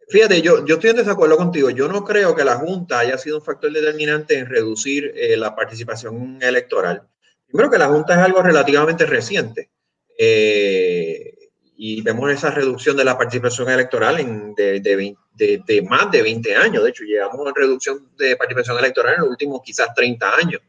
[0.10, 1.70] Fíjate, yo, yo estoy en desacuerdo contigo.
[1.70, 5.54] Yo no creo que la Junta haya sido un factor determinante en reducir eh, la
[5.54, 7.04] participación electoral.
[7.46, 9.70] Primero que la Junta es algo relativamente reciente.
[10.18, 11.38] Eh,
[11.76, 16.56] y vemos esa reducción de la participación electoral en, de, de, de, más de 20
[16.56, 16.84] años.
[16.84, 20.62] De hecho, llevamos a reducción de participación electoral en los últimos quizás 30 años.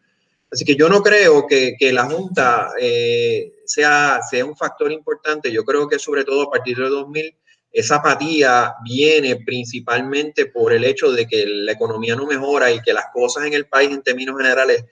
[0.51, 5.53] Así que yo no creo que, que la Junta eh, sea, sea un factor importante.
[5.53, 7.37] Yo creo que sobre todo a partir de 2000
[7.71, 12.93] esa apatía viene principalmente por el hecho de que la economía no mejora y que
[12.93, 14.87] las cosas en el país en términos generales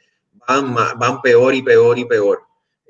[0.47, 2.43] van, van peor y peor y peor.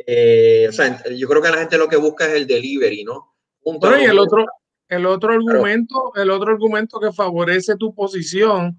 [0.06, 3.32] Eh, o sea, yo creo que la gente lo que busca es el delivery, ¿no?
[3.64, 4.44] Bueno, y el otro,
[4.88, 8.78] el otro argumento, el otro argumento que favorece tu posición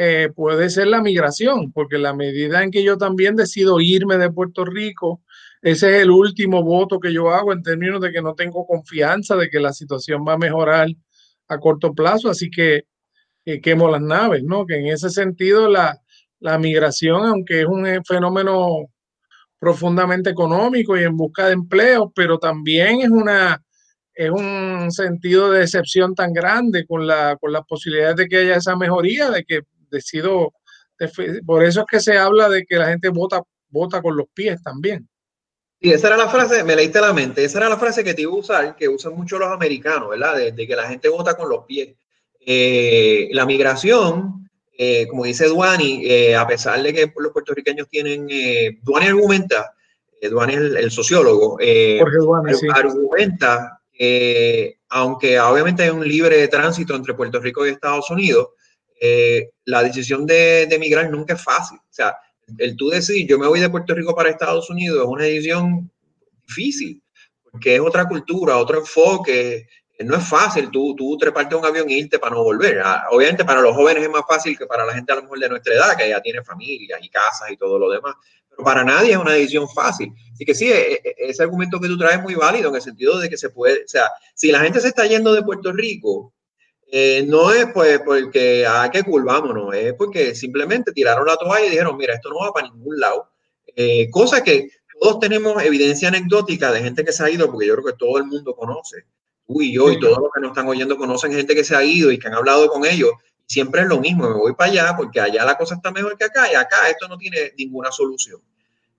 [0.00, 4.30] eh, puede ser la migración, porque la medida en que yo también decido irme de
[4.30, 5.22] Puerto Rico,
[5.60, 9.34] ese es el último voto que yo hago en términos de que no tengo confianza
[9.34, 10.86] de que la situación va a mejorar
[11.48, 12.84] a corto plazo, así que
[13.44, 14.66] eh, quemo las naves, ¿no?
[14.66, 16.00] Que en ese sentido la,
[16.38, 18.86] la migración, aunque es un fenómeno
[19.58, 23.60] profundamente económico y en busca de empleo, pero también es una
[24.14, 28.56] es un sentido de decepción tan grande con la con las posibilidades de que haya
[28.56, 30.52] esa mejoría, de que decido
[30.98, 34.26] de, por eso es que se habla de que la gente vota vota con los
[34.32, 35.08] pies también.
[35.80, 38.22] Y esa era la frase, me leíste la mente, esa era la frase que te
[38.22, 40.36] iba a usar, que usan mucho los americanos, ¿verdad?
[40.36, 41.94] De, de que la gente vota con los pies.
[42.40, 48.26] Eh, la migración, eh, como dice Duani, eh, a pesar de que los puertorriqueños tienen,
[48.82, 49.72] Duani argumenta,
[50.20, 52.66] Duani es el, el sociólogo, Duani, sí.
[52.72, 53.80] argumenta,
[54.88, 58.48] aunque obviamente hay un libre tránsito entre Puerto Rico y Estados Unidos,
[59.64, 61.78] la decisión de, de emigrar nunca es fácil.
[61.78, 62.16] O sea,
[62.56, 65.90] el tú decir, yo me voy de Puerto Rico para Estados Unidos, es una decisión
[66.46, 67.02] difícil,
[67.50, 69.68] porque es otra cultura, otro enfoque.
[70.00, 72.80] No es fácil tú, tú treparte un avión e irte para no volver.
[72.84, 75.40] Ah, obviamente para los jóvenes es más fácil que para la gente a lo mejor
[75.40, 78.14] de nuestra edad, que ya tiene familias y casas y todo lo demás.
[78.48, 80.12] Pero para nadie es una decisión fácil.
[80.32, 82.82] Así que sí, e, e, ese argumento que tú traes es muy válido en el
[82.82, 85.72] sentido de que se puede, o sea, si la gente se está yendo de Puerto
[85.72, 86.32] Rico,
[86.90, 91.66] eh, no es pues porque, ah, qué cool, vámonos, es porque simplemente tiraron la toalla
[91.66, 93.28] y dijeron, mira, esto no va para ningún lado.
[93.76, 97.74] Eh, cosa que todos tenemos evidencia anecdótica de gente que se ha ido, porque yo
[97.74, 99.04] creo que todo el mundo conoce.
[99.46, 101.84] Tú y yo y todos los que nos están oyendo conocen gente que se ha
[101.84, 103.10] ido y que han hablado con ellos.
[103.46, 106.24] Siempre es lo mismo, me voy para allá porque allá la cosa está mejor que
[106.24, 108.40] acá y acá esto no tiene ninguna solución.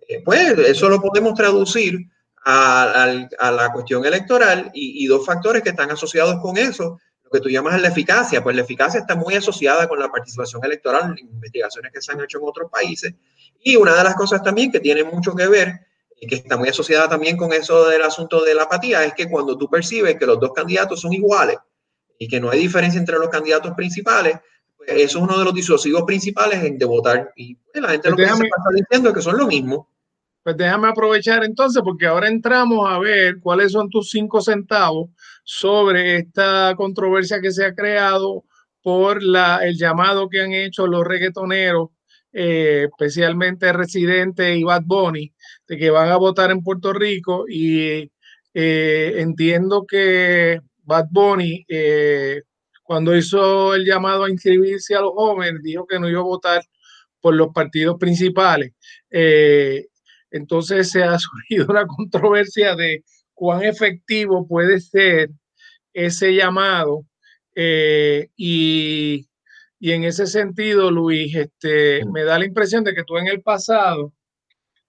[0.08, 2.00] Eh, pues eso lo podemos traducir
[2.46, 7.50] a, la cuestión electoral y, y dos factores que están asociados con eso que tú
[7.50, 11.92] llamas la eficacia, pues la eficacia está muy asociada con la participación electoral en investigaciones
[11.94, 13.14] que se han hecho en otros países.
[13.62, 15.88] Y una de las cosas también que tiene mucho que ver
[16.20, 19.30] y que está muy asociada también con eso del asunto de la apatía es que
[19.30, 21.58] cuando tú percibes que los dos candidatos son iguales
[22.18, 24.38] y que no hay diferencia entre los candidatos principales,
[24.76, 27.32] pues eso es uno de los disuasivos principales de votar.
[27.36, 28.40] Y pues, la gente lo que está
[28.76, 29.90] diciendo es que son lo mismo.
[30.50, 35.12] Pues déjame aprovechar entonces, porque ahora entramos a ver cuáles son tus cinco centavos
[35.44, 38.46] sobre esta controversia que se ha creado
[38.82, 41.90] por el llamado que han hecho los reggaetoneros,
[42.34, 45.32] eh, especialmente Residente y Bad Bunny,
[45.68, 48.12] de que van a votar en Puerto Rico y
[48.56, 52.42] eh, entiendo que Bad Bunny, eh,
[52.82, 56.64] cuando hizo el llamado a inscribirse a los jóvenes, dijo que no iba a votar
[57.22, 58.72] por los partidos principales.
[60.32, 65.30] Entonces se ha surgido una controversia de cuán efectivo puede ser
[65.94, 67.06] ese llamado.
[67.56, 69.28] Eh, y,
[69.82, 74.14] en ese sentido, Luis, este, me da la impresión de que tú en el pasado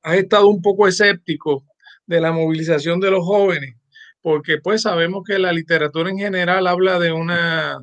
[0.02, 1.64] has estado un poco escéptico
[2.06, 3.76] de la movilización de los jóvenes,
[4.20, 7.78] porque pues sabemos que la literatura en general habla de una,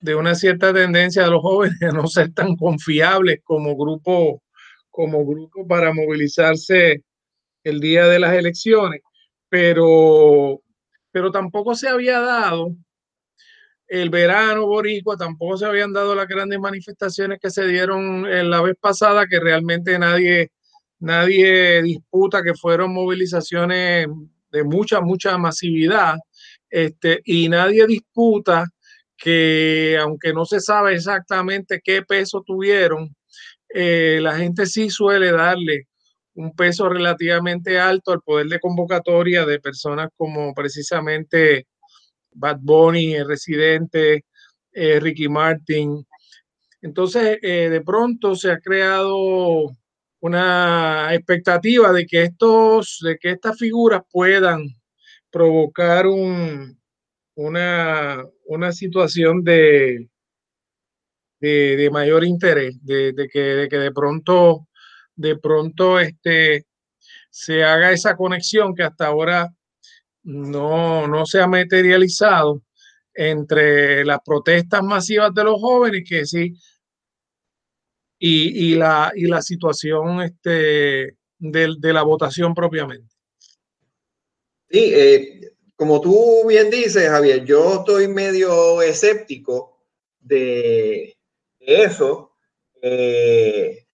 [0.00, 4.42] de una cierta tendencia de los jóvenes a no ser tan confiables como grupo,
[4.94, 7.02] como grupo para movilizarse
[7.64, 9.00] el día de las elecciones
[9.54, 10.60] pero,
[11.12, 12.74] pero tampoco se había dado
[13.86, 18.60] el verano boricua, tampoco se habían dado las grandes manifestaciones que se dieron en la
[18.62, 20.50] vez pasada, que realmente nadie,
[20.98, 24.08] nadie disputa que fueron movilizaciones
[24.50, 26.16] de mucha, mucha masividad,
[26.68, 28.66] este, y nadie disputa
[29.16, 33.14] que aunque no se sabe exactamente qué peso tuvieron,
[33.76, 35.88] eh, la gente sí suele darle
[36.34, 41.66] un peso relativamente alto al poder de convocatoria de personas como precisamente
[42.30, 44.26] Bad Bunny, el residente,
[44.72, 46.06] eh, Ricky Martin.
[46.82, 49.72] Entonces, eh, de pronto se ha creado
[50.20, 54.68] una expectativa de que estos, de que estas figuras puedan
[55.30, 56.80] provocar un,
[57.34, 60.08] una, una situación de,
[61.48, 64.68] de, mayor interés, de, que, de que de pronto
[65.16, 66.66] de pronto este,
[67.30, 69.52] se haga esa conexión que hasta ahora
[70.22, 72.62] no, no se ha materializado
[73.14, 76.54] entre las protestas masivas de los jóvenes que sí
[78.18, 83.14] y, la, y la situación este, de, la votación propiamente.
[84.70, 89.78] Sí, eh, como tú bien dices, Javier, yo estoy medio escéptico
[90.20, 91.13] de,
[91.66, 92.32] eso.
[92.80, 93.86] Eh,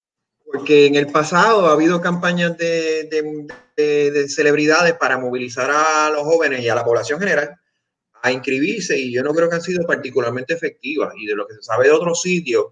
[0.45, 3.09] porque en el pasado ha habido campañas de,
[3.77, 7.57] de, celebridades para movilizar a los jóvenes y a la población general
[8.23, 11.55] a inscribirse y yo no creo que han sido particularmente efectivas y de lo que
[11.55, 12.67] se sabe de otros sitios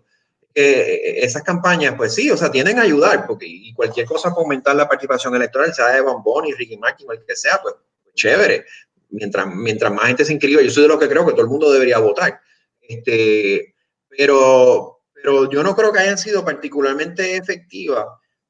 [0.53, 4.43] que esas campañas pues sí, o sea, tienen a ayudar porque y cualquier cosa para
[4.43, 8.15] aumentar la participación electoral, sea de Bomboni, Ricky Martin o el que sea, pues, pues,
[8.15, 8.65] chévere.
[9.11, 11.49] Mientras, mientras más gente se inscriba, yo soy de lo que creo que todo el
[11.49, 12.41] mundo debería votar.
[12.81, 13.75] Este,
[14.19, 18.05] pero, pero yo no creo que hayan sido particularmente efectivas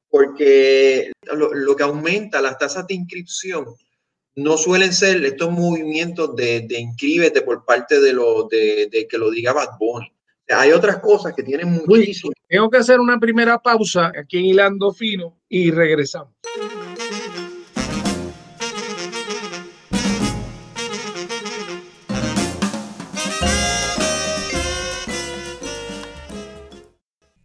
[0.09, 3.65] porque lo, que aumenta las tasas de inscripción
[4.35, 9.29] no suelen ser estos movimientos de, de inscríbete por parte de, lo, de, que lo
[9.29, 10.11] diga Bad Bunny.
[10.47, 12.33] Hay otras cosas que tienen muchísimo.
[12.47, 16.33] Tengo que hacer una primera pausa aquí en Hilando Fino y regresamos.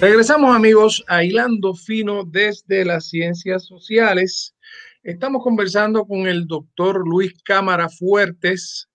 [0.00, 4.54] Regresamos amigos a Hilando Fino desde las Ciencias Sociales.
[5.02, 8.88] Estamos conversando con el doctor Luis Cámara Fuertes,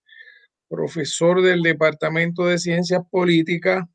[0.68, 3.86] profesor del Departamento de Ciencias Políticas,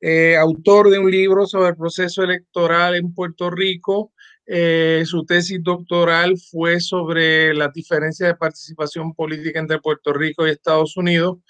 [0.00, 4.14] eh, autor de un libro sobre el proceso electoral en Puerto Rico.
[4.46, 10.50] Eh, su tesis doctoral fue sobre las diferencias de participación política entre Puerto Rico y
[10.52, 11.40] Estados Unidos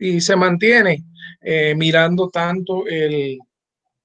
[0.00, 1.04] y se mantiene
[1.40, 3.38] eh, mirando tanto el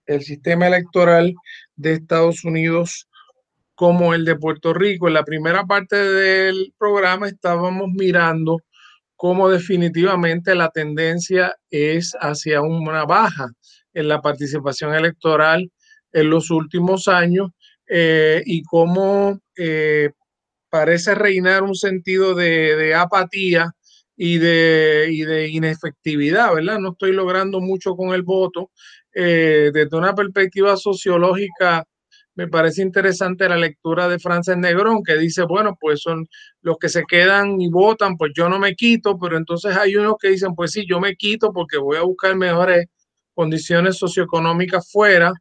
[0.05, 1.33] el sistema electoral
[1.75, 3.07] de Estados Unidos
[3.75, 5.07] como el de Puerto Rico.
[5.07, 8.57] En la primera parte del programa estábamos mirando
[9.15, 13.47] cómo definitivamente la tendencia es hacia una baja
[13.93, 15.71] en la participación electoral
[16.11, 17.51] en los últimos años
[17.87, 20.11] eh, y cómo eh,
[20.69, 23.71] parece reinar un sentido de, apatía
[24.15, 26.79] y de, y de inefectividad, ¿verdad?
[26.79, 28.71] No estoy logrando mucho con el voto
[29.13, 31.85] eh, desde una perspectiva sociológica,
[32.35, 36.27] me parece interesante la lectura de Frances Negrón, que dice, bueno, pues son
[36.61, 40.15] los que se quedan y votan, pues yo no me quito, pero entonces hay unos
[40.19, 42.87] que dicen, pues sí, yo me quito porque voy a buscar mejores
[43.35, 45.31] condiciones socioeconómicas fuera.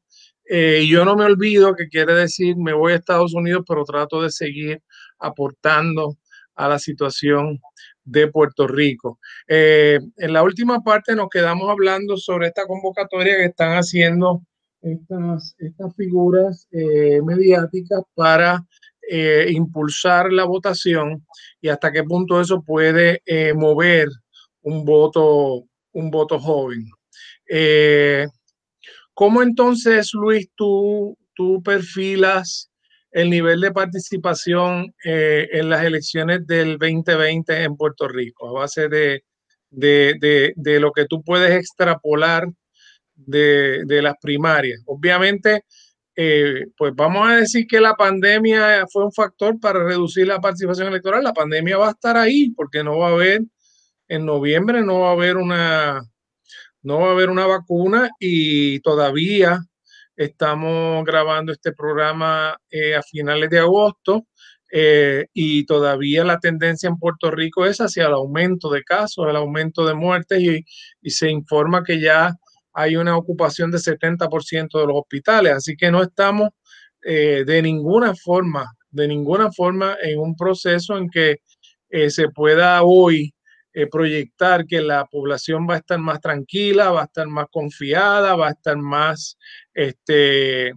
[0.45, 4.23] Eh, yo no me olvido que quiere decir, me voy a Estados Unidos, pero trato
[4.23, 4.81] de seguir
[5.19, 6.17] aportando
[6.57, 7.59] a la situación
[8.05, 9.19] de Puerto Rico.
[9.47, 14.43] Eh, en la última parte nos quedamos hablando sobre esta convocatoria que están haciendo
[14.81, 15.55] estas,
[15.97, 18.65] figuras eh, mediáticas para
[19.09, 21.25] eh, impulsar la votación
[21.61, 23.23] y hasta qué punto eso puede
[23.55, 24.09] mover
[24.63, 26.89] un voto, un voto joven.
[29.15, 32.72] ¿Cómo entonces, Luis, tú, tú perfilas
[33.13, 38.89] el nivel de participación eh, en las elecciones del 2020 en Puerto Rico, a base
[38.89, 39.23] de,
[39.71, 42.47] de, lo que tú puedes extrapolar
[43.15, 44.83] de, las primarias.
[44.87, 45.65] Obviamente,
[46.17, 50.89] eh, pues vamos a decir que la pandemia fue un factor para reducir la participación
[50.89, 51.23] electoral.
[51.23, 53.43] La pandemia va a estar ahí porque no va a haber,
[54.09, 56.03] en noviembre no va a haber una,
[56.83, 59.61] no va a haber una vacuna y todavía
[60.17, 64.27] Estamos grabando este programa eh, a finales de agosto
[64.71, 69.37] eh, y todavía la tendencia en Puerto Rico es hacia el aumento de casos, el
[69.37, 72.35] aumento de muertes y, se informa que ya
[72.75, 75.55] hay una ocupación de 70% de los hospitales.
[75.55, 76.51] Así que no estamos
[77.05, 81.37] eh, de ninguna forma, de ninguna forma en un proceso en que
[82.09, 83.35] se pueda hoy
[83.91, 88.49] proyectar que la población va a estar más tranquila, va a estar más confiada, va
[88.49, 89.39] a estar más
[89.73, 90.75] este,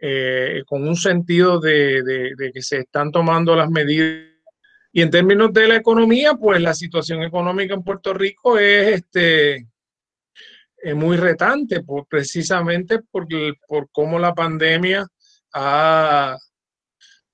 [0.00, 4.24] eh, con un sentido de, que se están tomando las medidas.
[4.92, 9.66] Y en términos de la economía, pues la situación económica en Puerto Rico es este,
[10.94, 13.26] muy retante, por, precisamente por,
[13.68, 15.06] por cómo la pandemia
[15.52, 16.36] ha,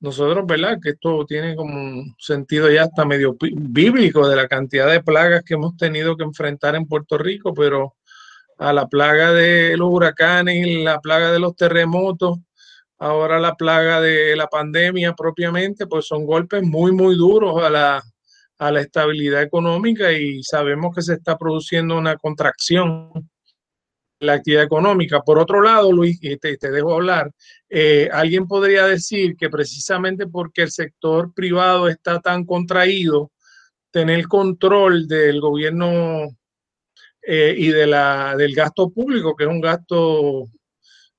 [0.03, 0.79] nosotros, ¿verdad?
[0.83, 5.45] Que esto tiene como un sentido ya hasta medio bíblico de la cantidad de plagas
[5.45, 7.95] que hemos tenido que enfrentar en Puerto Rico, pero
[8.59, 12.39] a la plaga de los huracanes, la plaga de los terremotos,
[12.99, 18.03] ahora la plaga de la pandemia propiamente, pues son golpes muy, muy duros a la,
[18.59, 23.11] a la estabilidad económica y sabemos que se está produciendo una contracción
[24.23, 25.21] la actividad económica.
[25.21, 27.31] Por otro lado, Luis, te dejo hablar,
[27.69, 33.33] eh, alguien podría decir que precisamente porque el sector privado está tan contraído,
[33.91, 36.29] tener control del gobierno
[37.23, 40.49] eh, y de la, del gasto público, que es un gasto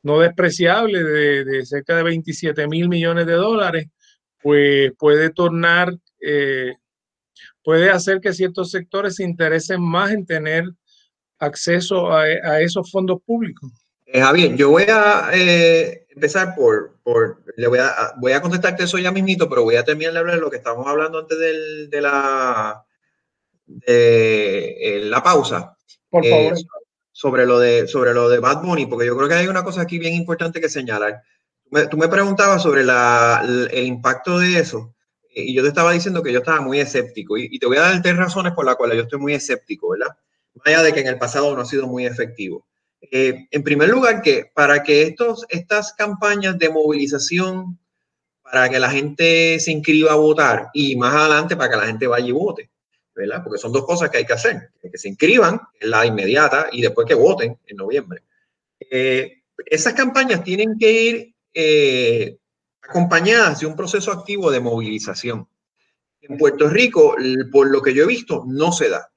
[0.01, 3.87] no despreciable de, cerca de 27 mil millones de dólares,
[4.41, 6.75] pues puede tornar, eh,
[7.63, 10.65] puede hacer que ciertos sectores se interesen más en tener
[11.43, 13.71] acceso a, esos fondos públicos.
[14.05, 18.97] Eh, Javier, yo voy a empezar por, por le voy a, voy a contestarte eso
[18.97, 21.89] ya mismito, pero voy a terminar de hablar de lo que estábamos hablando antes del,
[21.89, 22.83] de la
[23.65, 25.75] de la pausa.
[26.09, 26.53] Por favor.
[26.53, 26.61] Eh,
[27.11, 29.81] sobre, lo de, sobre lo de Bad Bunny, porque yo creo que hay una cosa
[29.81, 31.21] aquí bien importante que señalar.
[31.89, 34.95] tú me preguntabas sobre la, el impacto de eso.
[35.29, 38.01] y yo te estaba diciendo que yo estaba muy escéptico y, te voy a dar
[38.01, 40.15] tres razones por las cuales yo estoy muy escéptico, ¿verdad?
[40.55, 42.65] Más allá de que en el pasado no ha sido muy efectivo.
[43.11, 47.77] Eh, en primer lugar, que para que estos, estas campañas de movilización,
[48.41, 52.07] para que la gente se inscriba a votar y más adelante para que la gente
[52.07, 52.69] vaya y vote,
[53.15, 53.41] ¿verdad?
[53.43, 57.07] Porque son dos cosas que hay que hacer, que se inscriban la inmediata y después
[57.07, 58.23] que voten en noviembre.
[58.79, 62.37] Eh, esas campañas tienen que ir eh,
[62.81, 65.47] acompañadas de un proceso activo de movilización.
[66.21, 67.15] En Puerto Rico,
[67.51, 69.09] por lo que yo he visto, no se da.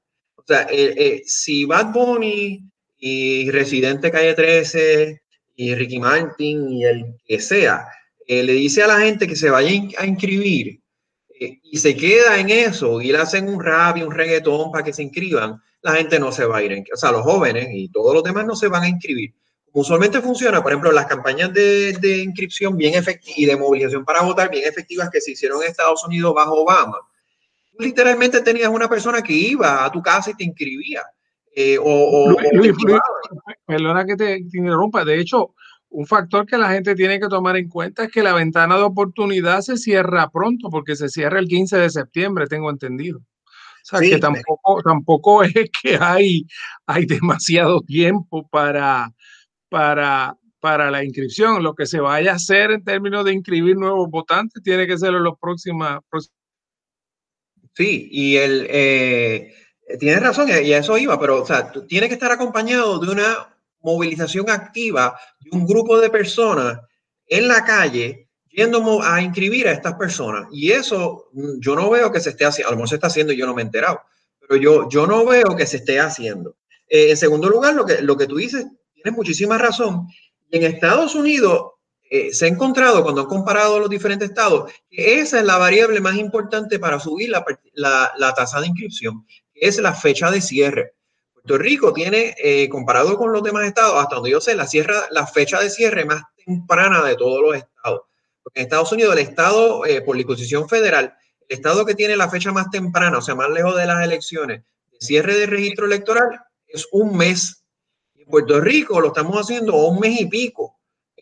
[0.46, 2.62] Sea, eh, eh, si Bad Bunny
[2.98, 5.22] y Residente Calle 13
[5.56, 7.86] y Ricky Martin y el que sea,
[8.28, 10.80] le dice a la gente que se vaya a inscribir
[11.38, 14.92] y se queda en eso y le hacen un rap y un reggaetón para que
[14.92, 16.84] se inscriban, la gente no se va a ir.
[16.92, 19.32] O sea, los jóvenes y todos los demás no se van a inscribir
[19.80, 24.22] usualmente funciona, por ejemplo, las campañas de, de inscripción bien efectivas y de movilización para
[24.22, 26.98] votar bien efectivas que se hicieron en Estados Unidos bajo Obama.
[27.78, 31.02] Literalmente tenías una persona que iba a tu casa y te inscribía.
[31.54, 32.74] Eh, o, Luis,
[33.66, 35.04] perdona que te, interrumpa.
[35.04, 35.54] De hecho,
[35.88, 38.82] un factor que la gente tiene que tomar en cuenta es que la ventana de
[38.82, 43.18] oportunidad se cierra pronto, porque se cierra el 15 de septiembre, tengo entendido.
[43.18, 46.46] O sea, que tampoco, tampoco es que hay,
[46.86, 49.14] hay demasiado tiempo para,
[49.70, 51.62] para, para la inscripción.
[51.62, 55.14] Lo que se vaya a hacer en términos de inscribir nuevos votantes tiene que ser
[55.14, 56.00] en los próximos.
[57.76, 59.52] Sí, y el, eh,
[60.00, 63.54] tienes razón, y a eso iba, pero o sea, tiene que estar acompañado de una
[63.82, 66.80] movilización activa de un grupo de personas
[67.26, 70.48] en la calle yendo a inscribir a estas personas.
[70.50, 73.08] Y eso mm, yo no veo que se esté haciendo, a lo mejor se está
[73.08, 74.00] haciendo y yo no me he enterado,
[74.40, 76.56] pero yo, yo no veo que se esté haciendo.
[76.88, 80.08] Eh, en segundo lugar, lo que, lo que tú dices tienes muchísima razón.
[80.50, 81.72] En Estados Unidos
[82.10, 86.00] eh, se ha encontrado, cuando han comparado los diferentes estados, que esa es la variable
[86.00, 87.44] más importante para subir la,
[87.74, 90.94] la, la tasa de inscripción, es la fecha de cierre.
[91.32, 95.04] Puerto Rico tiene, eh, comparado con los demás estados, hasta donde yo sé, la, cierra,
[95.10, 98.02] la fecha de cierre más temprana de todos los estados.
[98.54, 101.14] En Estados Unidos, el estado, eh, por disposición federal,
[101.48, 104.62] el estado que tiene la fecha más temprana, o sea, más lejos de las elecciones,
[104.90, 107.66] de cierre de registro electoral, es un mes
[108.28, 110.75] Puerto Rico lo estamos haciendo un mes y pico,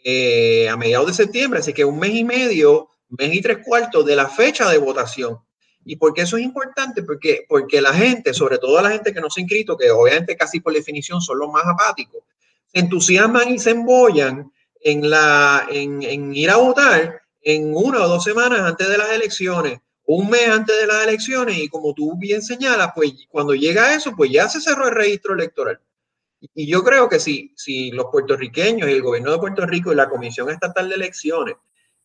[0.07, 4.05] eh, a mediados de septiembre, así que un mes y medio, mes y tres cuartos
[4.05, 5.39] de la fecha de votación.
[5.83, 7.03] ¿Y por qué eso es importante?
[7.03, 10.37] Porque, porque la gente, sobre todo la gente que no se ha inscrito, que obviamente
[10.37, 12.23] casi por definición son los más apáticos,
[12.67, 14.53] se entusiasman y se embollan
[14.83, 19.81] en, la, en, ir a votar en una o dos semanas antes de las elecciones,
[20.05, 24.13] un mes antes de las elecciones, y como tú bien señalas, pues cuando llega eso,
[24.15, 25.81] pues ya se cerró el registro electoral.
[26.55, 29.97] Y yo creo que si, si los puertorriqueños y el gobierno de Puerto Rico y
[29.97, 31.57] la Comisión Estatal de Elecciones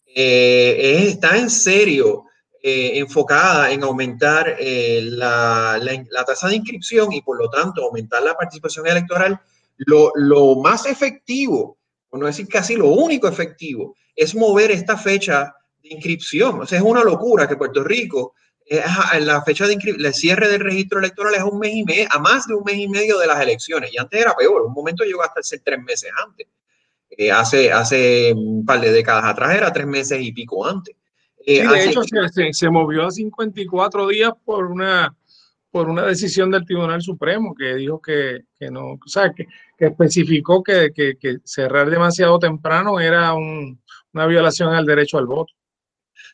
[0.06, 2.26] eh, está en serio
[2.62, 8.22] eh, enfocada en aumentar eh, la, la, tasa de inscripción y por lo tanto aumentar
[8.22, 9.40] la participación electoral,
[9.78, 11.78] lo, lo más efectivo,
[12.10, 16.62] por no decir casi lo único efectivo, es mover esta fecha de inscripción.
[16.62, 18.34] O sea, es una locura que Puerto Rico
[19.22, 22.48] la fecha de el cierre del registro electoral es un mes y medio, a más
[22.48, 23.92] de un mes y medio de las elecciones.
[23.94, 26.48] Y antes era peor, un momento llegó hasta ser tres meses antes.
[27.10, 30.96] Eh, hace, hace un par de décadas atrás era tres meses y pico antes.
[31.46, 35.16] Eh, de hecho, se, se, movió a 54 días por una,
[35.72, 39.48] por una decisión del Tribunal Supremo que dijo que, que no, o sea, que,
[39.78, 43.82] que especificó que, que, cerrar demasiado temprano era un,
[44.14, 45.54] una violación al derecho al voto.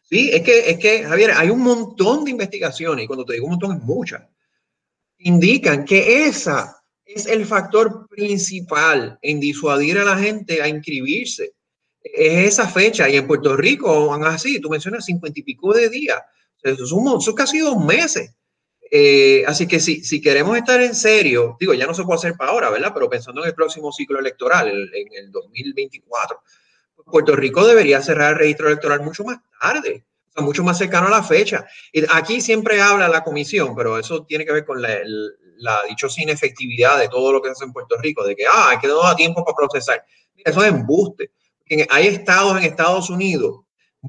[0.03, 3.45] Sí, es que, es que, Javier, hay un montón de investigaciones, y cuando te digo
[3.45, 4.23] un montón es muchas,
[5.19, 6.75] indican que esa
[7.05, 11.53] es el factor principal en disuadir a la gente a inscribirse.
[12.01, 16.21] Es esa fecha, y en Puerto Rico, así, tú mencionas cincuenta y pico de días,
[16.61, 18.31] eso es, un, eso casi dos meses.
[18.91, 22.35] Eh, así que si, si queremos estar en serio, digo, ya no se puede hacer
[22.35, 22.91] para ahora, ¿verdad?
[22.93, 26.39] Pero pensando en el próximo ciclo electoral, en el 2024,
[27.05, 30.03] Puerto Rico debería cerrar el registro electoral mucho más tarde,
[30.35, 31.65] o mucho más cercano a la fecha.
[31.91, 34.89] Y aquí siempre habla la comisión, pero eso tiene que ver con la,
[35.87, 38.87] dichosa inefectividad de todo lo que se hace en Puerto Rico, de que, ah, que
[38.87, 40.03] no tiempo para procesar.
[40.35, 41.31] eso es embuste.
[41.89, 43.61] Hay estados en Estados Unidos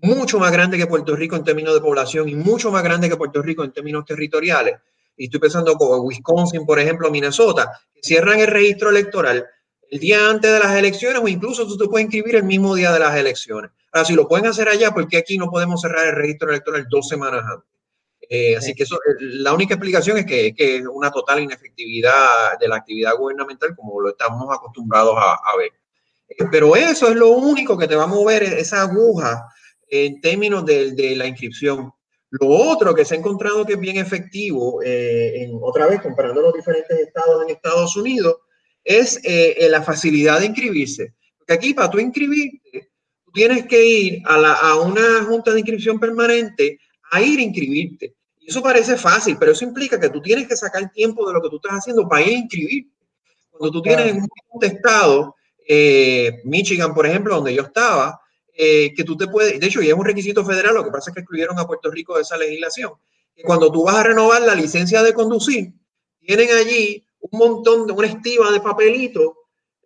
[0.02, 3.16] mucho más grandes que Puerto Rico en términos de población y mucho más grandes que
[3.16, 4.76] Puerto Rico en términos territoriales.
[5.16, 9.46] Y estoy pensando como Wisconsin, por ejemplo, Minnesota, que cierran el registro electoral
[9.90, 12.92] el día antes de las elecciones o incluso tú te puedes inscribir el mismo día
[12.92, 13.70] de las elecciones.
[13.92, 16.86] Ahora, si lo pueden hacer allá, ¿por qué aquí no podemos cerrar el registro electoral
[16.88, 17.70] dos semanas antes?
[18.28, 22.68] Eh, así que eso, eh, la única explicación es que, es una total inefectividad de
[22.68, 25.72] la actividad gubernamental como lo estamos acostumbrados a, ver.
[26.28, 29.46] Eh, pero eso es lo único que te va a mover esa aguja
[29.88, 31.92] en términos de, de la inscripción.
[32.30, 36.42] Lo otro que se ha encontrado que es bien efectivo, eh, en, otra vez comparando
[36.42, 38.36] los diferentes estados en Estados Unidos,
[38.86, 41.14] es eh, la facilidad de inscribirse.
[41.36, 42.92] Porque aquí para tú inscribirte,
[43.24, 46.78] tú tienes que ir a, la, a una junta de inscripción permanente
[47.10, 48.14] a ir a inscribirte.
[48.38, 51.42] Y eso parece fácil, pero eso implica que tú tienes que sacar tiempo de lo
[51.42, 52.92] que tú estás haciendo para ir a inscribirte.
[53.50, 55.34] Cuando tú tienes en un estado,
[55.66, 58.20] eh, Michigan, por ejemplo, donde yo estaba,
[58.54, 61.10] eh, que tú te puedes, de hecho, y es un requisito federal, lo que pasa
[61.10, 62.92] es que excluyeron a Puerto Rico de esa legislación,
[63.34, 65.72] que cuando tú vas a renovar la licencia de conducir,
[66.20, 69.32] tienen allí un montón de, una estiva de papelitos,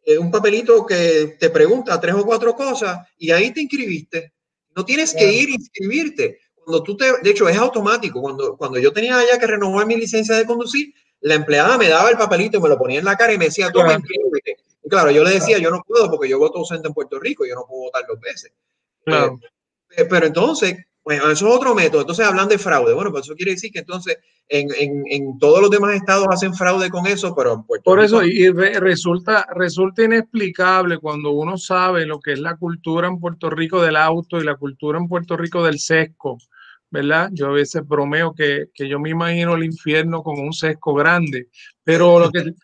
[0.05, 4.33] eh, un papelito que te pregunta tres o cuatro cosas y ahí te inscribiste.
[4.74, 6.39] No tienes que ir a inscribirte.
[6.55, 8.20] Cuando tú te, de hecho, es automático.
[8.20, 12.11] Cuando, cuando yo tenía ya que renovar mi licencia de conducir, la empleada me daba
[12.11, 14.57] el papelito y me lo ponía en la cara y me decía, inscríbete.
[14.83, 17.45] Y claro, yo le decía, yo no puedo porque yo voto ausente en Puerto Rico,
[17.45, 18.53] yo no puedo votar dos veces.
[19.05, 19.39] Claro.
[19.97, 20.76] Eh, pero entonces,
[21.18, 22.02] bueno, eso es otro método.
[22.02, 22.94] Entonces hablan de fraude.
[22.94, 26.54] Bueno, pues eso quiere decir que entonces en, en, en todos los demás estados hacen
[26.54, 32.06] fraude con eso, pero en Puerto Por eso, y resulta, resulta inexplicable cuando uno sabe
[32.06, 35.36] lo que es la cultura en Puerto Rico del auto y la cultura en Puerto
[35.36, 36.38] Rico del sesco,
[36.90, 37.30] ¿verdad?
[37.32, 41.48] Yo a veces bromeo que, que yo me imagino el infierno con un sesco grande,
[41.82, 42.54] pero lo que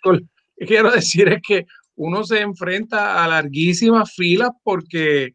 [0.68, 1.66] quiero decir es que
[1.97, 5.34] uno se enfrenta a larguísimas filas porque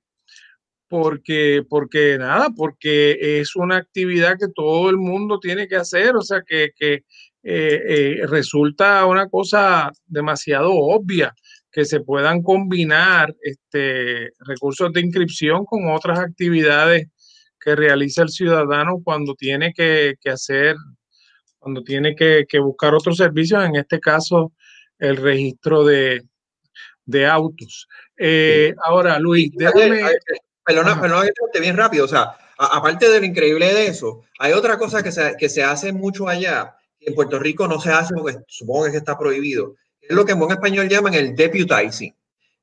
[0.92, 6.22] porque, porque nada, porque es una actividad que todo el mundo tiene que hacer, o
[6.22, 7.04] sea, que, que eh,
[7.44, 11.34] eh, resulta una cosa demasiado obvia
[11.72, 17.08] que se puedan combinar este, recursos de inscripción con otras actividades
[17.58, 20.76] que realiza el ciudadano cuando tiene que, que hacer,
[21.58, 24.52] cuando tiene que, que, buscar otros servicios, en este caso
[25.00, 26.22] el registro de,
[27.06, 27.88] de autos.
[28.18, 30.02] Eh, ahora, Luis, déjame...
[30.74, 32.06] Perdona, perdona que bien rápido.
[32.06, 35.64] O sea, aparte de lo increíble de eso, hay otra cosa que se, que se
[35.64, 39.76] hace mucho allá, que en Puerto Rico no se hace porque supongo que está prohibido.
[40.02, 42.16] Es lo que en buen español llaman el deputizing.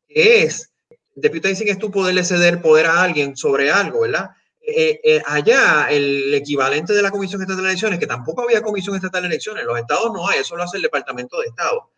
[0.08, 0.70] Que es,
[1.14, 4.30] deputizing es tú poderle ceder poder a alguien sobre algo, ¿verdad?
[4.60, 8.96] Eh, eh, allá el equivalente de la Comisión Estatal de Elecciones, que tampoco había Comisión
[8.96, 11.90] Estatal de Elecciones, en los estados no hay, eso lo hace el Departamento de Estado.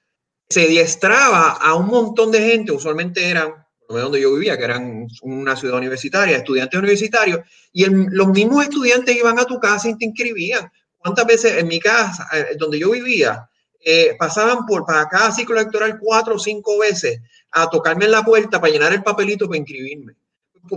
[0.48, 3.54] Se diestraba a un montón de gente, usualmente eran
[3.98, 7.40] donde yo vivía, que eran una ciudad universitaria, estudiantes universitarios,
[7.72, 10.70] y los mismos estudiantes iban a tu casa y te inscribían.
[10.98, 13.48] ¿Cuántas veces en mi casa, eh, donde yo vivía,
[13.82, 17.20] eh, pasaban por para cada ciclo electoral cuatro o cinco veces
[17.52, 20.14] a tocarme en la puerta para llenar el papelito para inscribirme?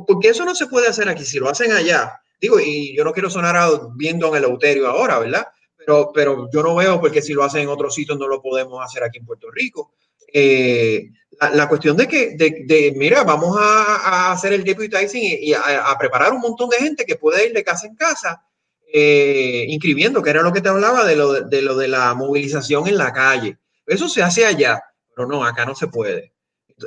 [0.07, 2.19] Porque eso no se puede hacer aquí, si lo hacen allá.
[2.39, 3.57] Digo, y yo no quiero sonar
[3.95, 5.47] viendo en el euterio ahora, ¿verdad?
[5.77, 8.83] Pero, pero yo no veo porque si lo hacen en otros sitios no lo podemos
[8.83, 9.93] hacer aquí en Puerto Rico.
[10.33, 11.09] Eh,
[11.51, 16.33] la, cuestión de que, de, mira, vamos a, hacer el deputizing y, y a, preparar
[16.33, 18.43] un montón de gente que puede ir de casa en casa
[18.95, 23.11] eh, inscribiendo, que era lo que te hablaba de lo de, la movilización en la
[23.11, 23.57] calle.
[23.87, 24.83] Eso se hace allá,
[25.15, 26.35] pero no, acá no se puede.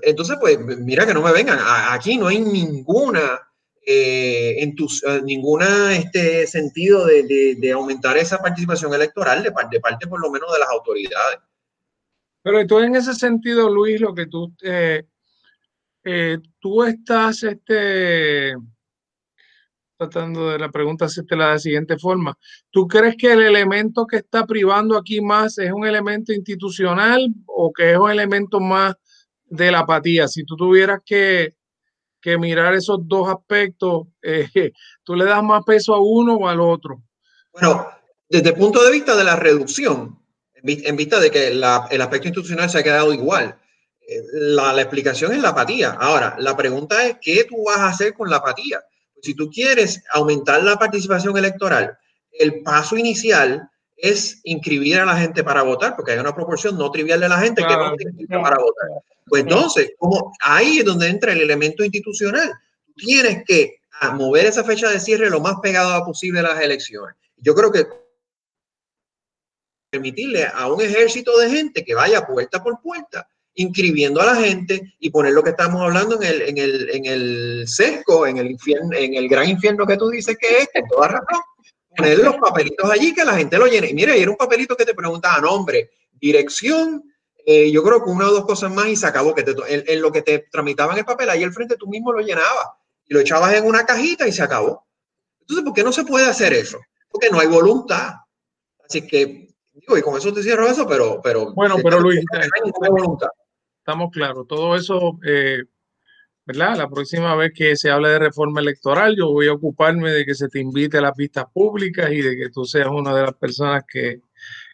[0.02, 1.58] Entonces, pues, mira que no me vengan.
[1.90, 3.40] Aquí no hay ninguna,
[3.84, 10.06] eh, en tus, eh, ninguna este sentido de, de, aumentar esa participación electoral de parte,
[10.06, 11.40] por lo menos, de las autoridades.
[12.46, 15.02] Pero tú en ese sentido, Luis, lo que tú, eh,
[16.04, 18.54] eh, tú estás este,
[19.98, 22.38] tratando de la pregunta hacerte la de la siguiente forma.
[22.70, 27.72] ¿Tú crees que el elemento que está privando aquí más es un elemento institucional o
[27.72, 28.94] que es un elemento más
[29.46, 30.28] de la apatía?
[30.28, 31.56] Si tú tuvieras que,
[32.20, 34.48] que mirar esos dos aspectos, eh,
[35.02, 37.02] ¿tú le das más peso a uno o al otro?
[37.52, 37.88] Bueno,
[38.28, 40.24] desde el punto de vista de la reducción,
[40.62, 43.56] en vista de que el aspecto institucional se ha quedado igual.
[44.08, 45.90] Eh, la, la, explicación es la apatía.
[45.90, 48.80] Ahora, la pregunta es, ¿qué tú vas a hacer con la apatía?
[49.22, 51.98] si tú quieres aumentar la participación electoral,
[52.32, 56.90] el paso inicial es inscribir a la gente para votar, porque hay una proporción no
[56.90, 58.88] trivial de la gente que no inscribe para votar.
[59.26, 62.52] Pues entonces, como ahí es donde entra el elemento institucional.
[62.94, 63.80] tienes que
[64.14, 67.16] mover esa fecha de cierre lo más pegado posible a las elecciones.
[67.38, 67.86] Yo creo que
[69.96, 74.94] permitirle a un ejército de gente que vaya puerta por puerta, inscribiendo a la gente
[74.98, 78.50] y poner lo que estamos hablando en el, en el, en el sesco, en el
[78.50, 81.40] infierno, en el gran infierno que tú dices que es, con toda razón,
[81.96, 83.88] poner los papelitos allí que la gente lo llene.
[83.88, 87.02] Y mira, y era un papelito que te preguntaba nombre, dirección,
[87.46, 89.34] eh, yo creo que una o dos cosas más y se acabó.
[89.34, 89.54] Que te,
[89.92, 92.66] en, lo que te tramitaban el papel, ahí al frente tú mismo lo llenabas
[93.06, 94.86] y lo echabas en una cajita y se acabó.
[95.40, 96.78] Entonces, ¿por qué no se puede hacer eso?
[97.08, 98.14] Porque no hay voluntad.
[98.86, 99.45] Así que
[99.96, 101.20] y con eso te cierro eso, pero...
[101.22, 102.20] pero bueno, pero Luis,
[103.78, 104.46] estamos claros.
[104.48, 105.62] Todo eso, eh,
[106.44, 106.76] ¿verdad?
[106.76, 110.34] La próxima vez que se hable de reforma electoral, yo voy a ocuparme de que
[110.34, 113.34] se te invite a las vistas públicas y de que tú seas una de las
[113.34, 114.20] personas que,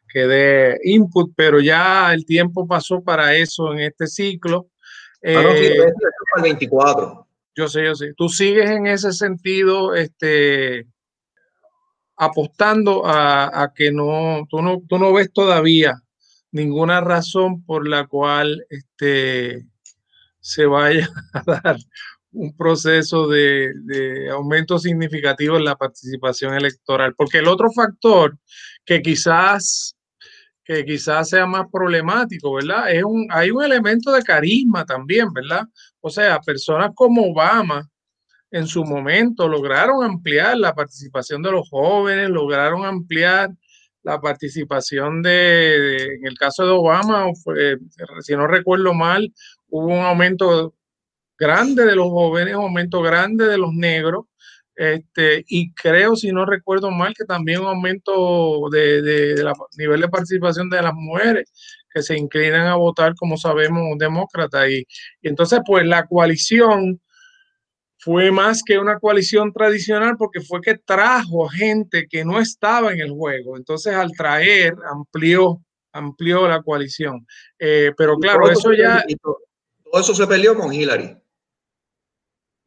[0.08, 4.68] que dé input, pero ya el tiempo pasó para eso en este ciclo.
[5.24, 5.92] Ah, no, sí, eh,
[6.36, 7.26] el 24.
[7.54, 8.14] Yo sé, yo sé.
[8.14, 10.86] Tú sigues en ese sentido, este,
[12.24, 16.00] apostando a, que no tú, no, tú no ves todavía
[16.52, 19.66] ninguna razón por la cual este,
[20.38, 21.76] se vaya a dar
[22.30, 27.14] un proceso de, de, aumento significativo en la participación electoral.
[27.16, 28.38] Porque el otro factor
[28.84, 29.96] que quizás,
[30.64, 32.90] que quizás sea más problemático, ¿verdad?
[32.92, 35.66] Es un, hay un elemento de carisma también, ¿verdad?
[36.00, 37.90] O sea, personas como Obama
[38.52, 43.50] en su momento lograron ampliar la participación de los jóvenes, lograron ampliar
[44.02, 47.26] la participación de, en el caso de Obama,
[48.20, 49.32] si no recuerdo mal,
[49.68, 50.74] hubo un aumento
[51.38, 54.26] grande de los jóvenes, un aumento grande de los negros,
[54.74, 60.08] este, y creo, si no recuerdo mal, que también un aumento de, de, nivel de
[60.08, 61.50] participación de las mujeres
[61.92, 64.68] que se inclinan a votar, como sabemos, demócrata.
[64.68, 64.86] Y
[65.22, 67.00] entonces, pues la coalición
[68.02, 73.00] fue más que una coalición tradicional porque fue que trajo gente que no estaba en
[73.00, 73.56] el juego.
[73.56, 77.24] Entonces, al traer, amplió, amplió la coalición.
[77.60, 79.04] Eh, pero claro, eso ya...
[79.22, 81.16] Todo eso se peleó con Hillary.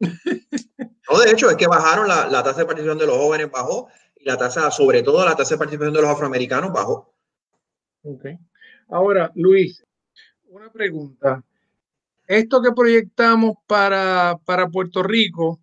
[0.00, 3.88] no, de hecho, es que bajaron la, la, tasa de participación de los jóvenes, bajó,
[4.16, 7.14] y la tasa, sobre todo la tasa de participación de los afroamericanos, bajó.
[8.04, 8.24] Ok.
[8.88, 9.84] Ahora, Luis,
[10.44, 11.44] una pregunta
[12.26, 15.60] esto que proyectamos para, para Puerto Rico,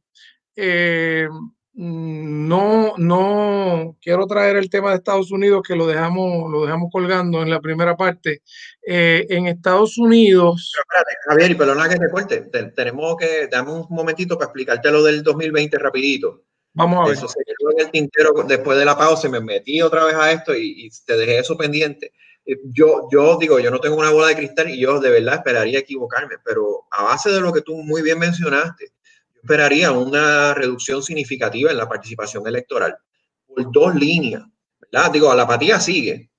[0.55, 1.27] eh,
[1.75, 7.41] no, no quiero traer el tema de Estados Unidos que lo dejamos, lo dejamos colgando
[7.41, 8.43] en la primera parte.
[8.85, 10.71] Eh, en Estados Unidos.
[10.73, 12.41] Pero espérate, Javier, y perdona que te cuente,
[12.75, 16.43] tenemos que, dame un momentito para explicarte lo del 2020 rapidito.
[16.73, 17.17] Vamos a ver.
[17.17, 20.31] Eso se quedó en el tintero después de la pausa, me metí otra vez a
[20.31, 22.13] esto y, y te dejé eso pendiente.
[22.45, 25.35] Eh, yo, yo digo, yo no tengo una bola de cristal y yo de verdad
[25.35, 28.91] esperaría equivocarme, pero a base de lo que tú muy bien mencionaste,
[29.33, 32.95] yo esperaría una reducción significativa en la participación electoral
[33.47, 34.43] por dos líneas,
[34.79, 35.11] ¿verdad?
[35.11, 36.29] Digo, la apatía sigue.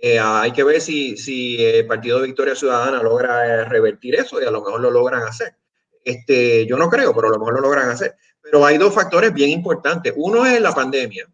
[0.00, 4.40] Eh, hay que ver si, si el Partido de Victoria Ciudadana logra eh, revertir eso
[4.40, 5.56] y a lo mejor lo logran hacer.
[6.04, 8.14] Este, yo no creo, pero a lo mejor lo logran hacer.
[8.40, 10.12] Pero hay dos factores bien importantes.
[10.16, 11.28] Uno es la pandemia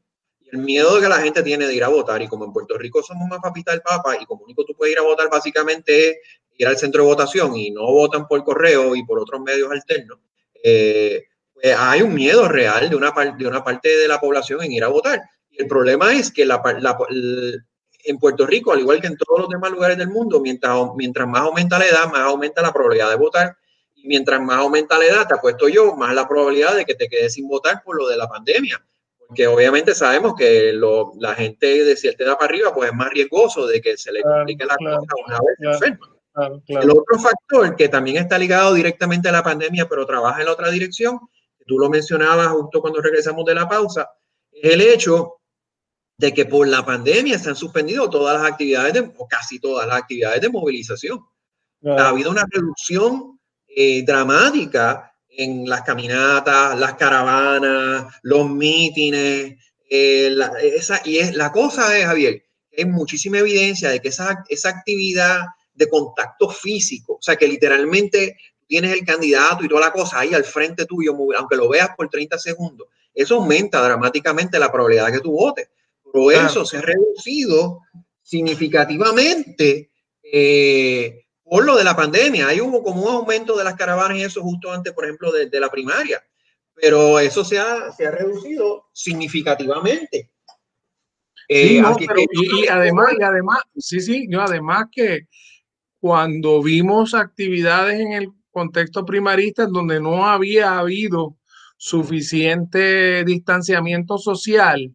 [0.55, 3.03] el miedo que la gente tiene de ir a votar y como en Puerto Rico
[3.03, 6.17] somos más papita del Papa y como único tú puedes ir a votar básicamente es
[6.57, 10.21] ir al centro de votación y no votan por correo y por otros medios alternos,
[10.63, 14.71] eh, pues hay un miedo real de una, de una parte de la población en
[14.71, 15.21] ir a votar.
[15.51, 16.97] Y el problema es que la, la,
[18.05, 21.27] en Puerto Rico, al igual que en todos los demás lugares del mundo, mientras, mientras
[21.27, 23.57] más aumenta la edad, más aumenta la probabilidad de votar.
[23.97, 27.09] Y mientras más aumenta la edad, te apuesto yo, más la probabilidad de que te
[27.09, 28.81] quedes sin votar por lo de la pandemia
[29.27, 33.11] porque obviamente sabemos que lo, la gente de cierta edad para arriba pues es más
[33.11, 36.11] riesgoso de que se le complique la cosa una vez enferma.
[36.67, 40.53] El otro factor que también está ligado directamente a la pandemia, pero trabaja en la
[40.53, 41.21] otra dirección,
[41.67, 44.11] tú lo mencionabas justo cuando regresamos de la pausa,
[44.51, 45.37] es el hecho
[46.17, 49.87] de que por la pandemia se han suspendido todas las actividades, de, o casi todas
[49.87, 51.21] las actividades de movilización.
[51.87, 59.57] Ha habido una reducción eh, dramática en las caminatas, las caravanas, los mítines.
[59.89, 62.45] Eh, esa, y es, la cosa es, Javier,
[62.77, 65.43] hay muchísima evidencia de que esa, esa actividad
[65.75, 70.35] de contacto físico, o sea, que literalmente tienes el candidato y toda la cosa ahí
[70.35, 75.13] al frente tuyo, aunque lo veas por 30 segundos, eso aumenta dramáticamente la probabilidad de
[75.13, 75.69] que tú votes.
[76.05, 77.81] Pero eso se ha reducido
[78.23, 79.91] significativamente
[80.23, 81.24] eh,
[81.55, 82.49] por lo de la pandemia.
[82.49, 85.61] Hay hubo como un aumento de las caravanas y eso justo antes, por ejemplo, de,
[85.61, 86.21] la primaria.
[86.75, 90.33] Pero eso se ha, se ha reducido significativamente.
[91.49, 95.29] Eh, y, además, y además, sí, sí, yo además que
[96.01, 101.37] cuando vimos actividades en el contexto primarista donde no había habido
[101.77, 104.93] suficiente distanciamiento social,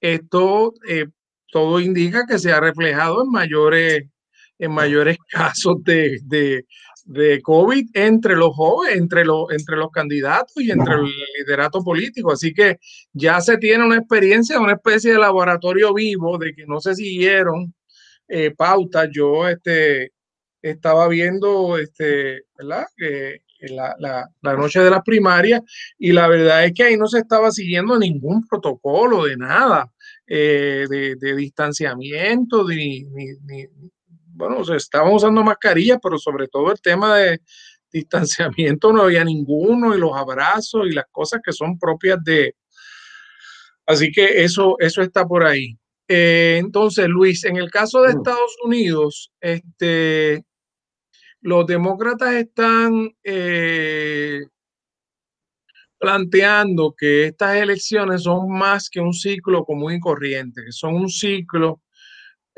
[0.00, 1.06] esto eh,
[1.52, 4.08] todo indica que se ha reflejado en mayores
[4.58, 6.66] en mayores casos de, de,
[7.04, 11.04] de, COVID entre los jóvenes, entre los, entre los candidatos y entre el
[11.38, 12.32] liderato político.
[12.32, 12.78] Así que
[13.12, 17.74] ya se tiene una experiencia, una especie de laboratorio vivo de que no se siguieron
[18.28, 19.08] eh, pautas.
[19.12, 20.12] Yo este,
[20.62, 22.86] estaba viendo, este, ¿verdad?
[23.60, 25.62] la, la, la, noche de las primarias
[25.98, 29.90] y la verdad es que ahí no se estaba siguiendo ningún protocolo de nada,
[30.26, 33.66] eh, de, de, distanciamiento, ni, ni,
[34.38, 37.40] bueno, o sea, estaban usando mascarillas, pero sobre todo el tema de,
[37.90, 42.54] distanciamiento no había ninguno y los abrazos y las cosas que son propias de...
[43.86, 45.78] Así que eso, eso está por ahí.
[46.06, 48.16] Eh, entonces, Luis, en el caso de mm.
[48.18, 50.44] Estados Unidos, este,
[51.40, 54.42] los demócratas están eh,
[55.98, 61.08] planteando que estas elecciones son más que un ciclo común y corriente, que son un
[61.08, 61.80] ciclo,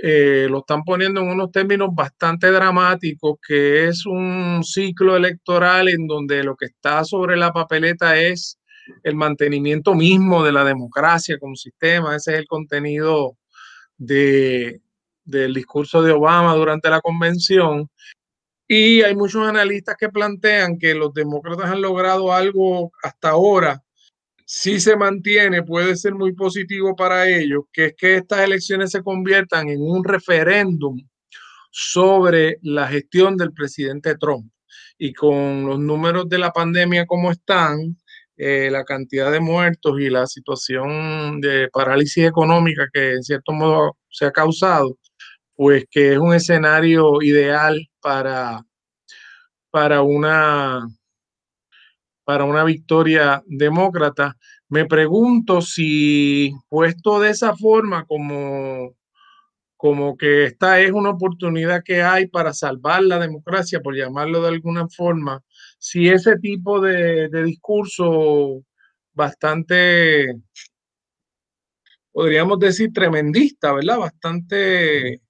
[0.03, 6.07] eh, lo están poniendo en unos términos bastante dramáticos, que es un ciclo electoral en
[6.07, 8.59] donde lo que está sobre la papeleta es
[9.03, 13.37] el mantenimiento mismo de la democracia como sistema, ese es el contenido
[13.99, 14.81] de,
[15.25, 17.89] del discurso de Obama durante la convención.
[18.67, 23.83] Y hay muchos analistas que plantean que los demócratas han logrado algo hasta ahora.
[24.53, 29.01] Si se mantiene, puede ser muy positivo para ellos, que es que estas elecciones se
[29.01, 30.99] conviertan en un referéndum
[31.71, 34.51] sobre la gestión del presidente Trump.
[34.99, 37.97] Y con los números de la pandemia como están,
[38.37, 43.99] eh, la cantidad de muertos y la situación de parálisis económica que en cierto modo
[44.09, 44.99] se ha causado,
[45.55, 48.65] pues que es un escenario ideal para,
[49.71, 50.89] para, una,
[52.31, 54.37] para una victoria demócrata.
[54.69, 58.95] Me pregunto si puesto de esa forma como
[59.77, 64.49] como que esta es una oportunidad que hay para salvar la democracia, por llamarlo de
[64.49, 65.43] alguna forma,
[65.77, 68.63] si ese tipo de, discurso
[69.13, 70.27] bastante,
[72.13, 73.99] podríamos decir, tremendista, ¿verdad?
[73.99, 75.21] Bastante,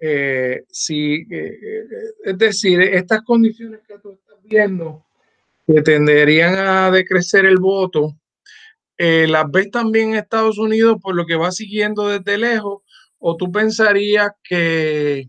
[0.00, 1.84] eh, si, eh, eh,
[2.24, 5.04] es decir, estas condiciones que tú estás viendo,
[5.72, 8.16] que tenderían a decrecer el voto,
[8.96, 12.82] las ves también en Estados Unidos por lo que va siguiendo desde lejos
[13.20, 15.28] ¿O tú pensarías que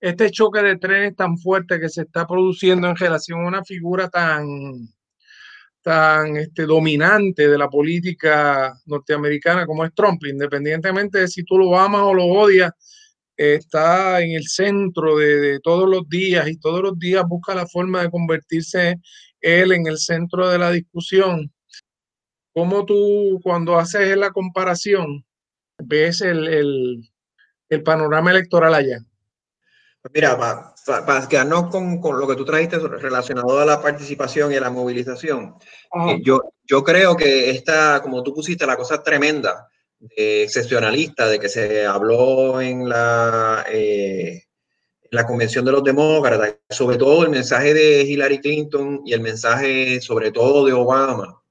[0.00, 4.08] este choque de trenes tan fuerte que se está produciendo en relación a una figura
[4.08, 4.54] tan,
[5.82, 11.78] tan este, dominante de la política norteamericana como es Trump, independientemente de si tú lo
[11.78, 12.72] amas o lo odias,
[13.36, 17.66] está en el centro de, de, todos los días y todos los días busca la
[17.66, 19.00] forma de convertirse
[19.40, 21.52] él en el centro de la discusión.
[22.54, 25.24] ¿Cómo tú cuando haces la comparación
[25.78, 27.08] ves el,
[27.68, 28.98] el panorama electoral allá?
[30.00, 30.38] Pues mira,
[30.96, 34.70] para, quedarnos con, con, lo que tú trajiste relacionado a la participación y a la
[34.70, 35.56] movilización,
[36.08, 39.68] eh, yo, yo creo que esta, como tú pusiste, la cosa tremenda,
[40.16, 44.44] excepcionalista, de que se habló en la, eh,
[45.10, 50.00] la convención de los demócratas, sobre todo el mensaje de Hillary Clinton y el mensaje
[50.00, 51.42] sobre todo de Obama,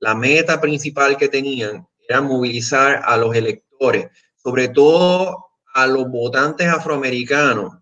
[0.00, 6.68] la meta principal que tenían era movilizar a los electores, sobre todo a los votantes
[6.68, 7.74] afroamericanos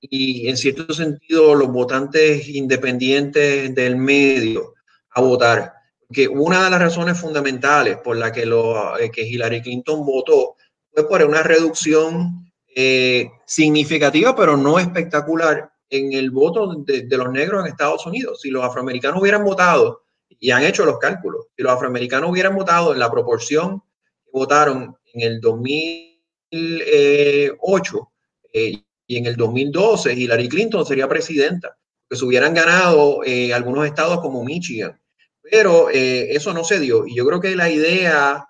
[0.00, 4.74] y en cierto sentido los votantes independientes del medio
[5.10, 5.72] a votar.
[6.12, 10.56] Que una de las razones fundamentales por la que, lo, eh, que Hillary Clinton votó
[10.92, 17.30] fue por una reducción eh, significativa, pero no espectacular, en el voto de, de, los
[17.30, 18.40] negros en Estados Unidos.
[18.40, 20.04] Si los afroamericanos hubieran votado,
[20.40, 23.80] y han hecho los cálculos, si los afroamericanos hubieran votado en la proporción
[24.24, 26.12] que votaron en el 2000,
[26.52, 28.12] 2008
[28.52, 31.76] eh, y en el 2012 Hillary Clinton sería presidenta,
[32.08, 35.00] que se hubieran ganado eh, algunos estados como Michigan.
[35.42, 37.06] Pero eh, eso no se dio.
[37.06, 38.46] Y yo creo que la idea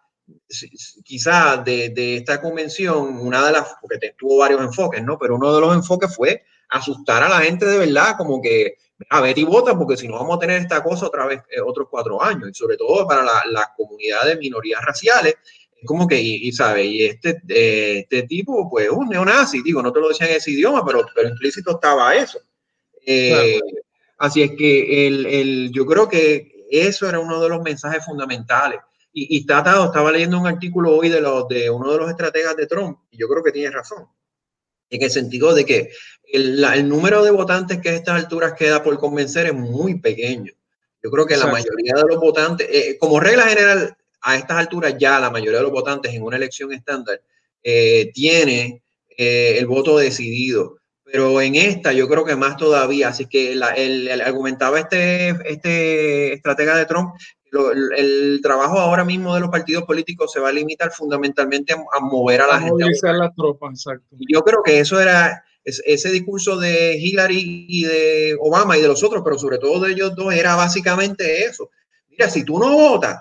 [1.04, 5.18] quizás de, de, esta convención, una de las, porque tuvo varios enfoques, ¿no?
[5.18, 8.76] Pero uno de los enfoques fue asustar a la gente de verdad, como que,
[9.10, 11.88] a ver y vota, porque si no vamos a tener esta cosa otra vez, otros
[11.90, 15.36] cuatro años, y sobre todo para la, la comunidad de minorías raciales,
[15.84, 20.08] como que, y, sabe, y este, este tipo, pues, un neonazi, digo, no te lo
[20.08, 22.38] decía en ese idioma, pero, pero implícito estaba eso.
[23.04, 23.58] Eh,
[24.18, 28.80] así es que el, el, yo creo que eso era uno de los mensajes fundamentales.
[29.12, 32.10] Y, y está atado, estaba leyendo un artículo hoy de, los, de uno de los
[32.10, 34.06] estrategas de Trump, y yo creo que tiene razón,
[34.90, 35.90] en el sentido de que
[36.32, 40.52] el, el número de votantes que a estas alturas queda por convencer es muy pequeño.
[41.02, 44.94] Yo creo que la mayoría de los votantes, eh, como regla general, a estas alturas
[44.98, 47.20] ya la mayoría de los votantes en una elección estándar
[47.62, 48.82] eh, tiene
[49.16, 50.78] eh, el voto decidido.
[51.04, 56.76] Pero en esta yo creo que más todavía, así que el, argumentaba este, este estratega
[56.76, 57.14] de Trump,
[57.52, 62.40] el, trabajo ahora mismo de los partidos políticos se va a limitar fundamentalmente a, mover
[62.40, 62.84] a la gente.
[62.84, 64.16] A las tropas, exacto.
[64.28, 69.02] Yo creo que eso era, ese discurso de Hillary y de Obama y de los
[69.04, 71.70] otros, pero sobre todo de ellos dos, era básicamente eso.
[72.08, 73.20] Mira, si tú no votas,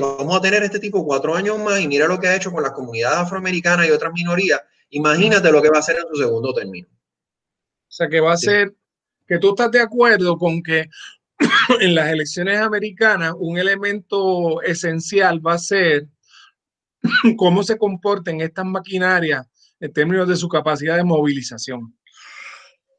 [0.00, 2.62] vamos a tener este tipo cuatro años más y mira lo que ha hecho con
[2.62, 4.60] la comunidad afroamericana y otras minorías,
[4.90, 6.88] imagínate lo que va a hacer en su segundo término.
[6.88, 8.74] O sea que va a ser
[9.26, 10.86] que tú estás de acuerdo con que
[11.80, 16.06] en las elecciones americanas un elemento esencial va a ser
[17.36, 19.46] cómo se comporten estas maquinarias
[19.80, 21.94] en términos de su capacidad de movilización.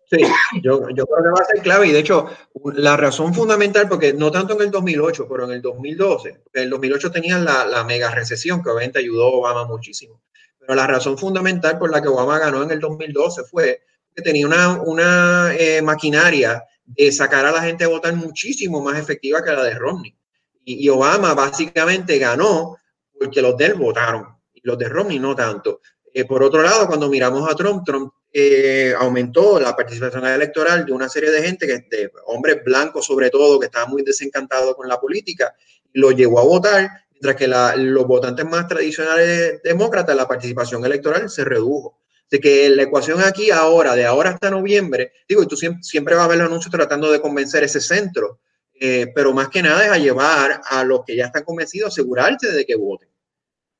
[0.10, 0.20] Sí,
[0.64, 2.28] yo, yo, creo que va a ser clave y de hecho
[2.76, 6.70] la razón fundamental, porque no tanto en el 2008, pero en el 2012, en el
[6.70, 10.22] 2008 tenían la, la, mega recesión que obviamente ayudó a Obama muchísimo,
[10.60, 13.82] pero la razón fundamental por la que Obama ganó en el 2012 fue
[14.16, 18.98] que tenía una, una eh, maquinaria de sacar a la gente a votar muchísimo más
[18.98, 20.16] efectiva que la de Romney.
[20.64, 22.78] Y, Obama básicamente ganó
[23.18, 25.82] porque los de él votaron y los de Romney no tanto.
[26.14, 30.92] Eh, por otro lado, cuando miramos a Trump, Trump eh, aumentó la participación electoral de
[30.92, 34.88] una serie de gente, que, de hombres blancos sobre todo, que estaban muy desencantados con
[34.88, 35.54] la política,
[35.94, 41.30] lo llevó a votar, mientras que la, los votantes más tradicionales demócratas, la participación electoral
[41.30, 42.00] se redujo.
[42.30, 46.16] De que la ecuación aquí ahora, de ahora hasta noviembre, digo, y tú siempre, siempre
[46.16, 48.42] vas a ver los anuncios tratando de convencer ese centro,
[48.80, 52.52] eh, pero más que nada es a llevar a los que ya están convencidos, asegurarse
[52.52, 53.10] de que voten.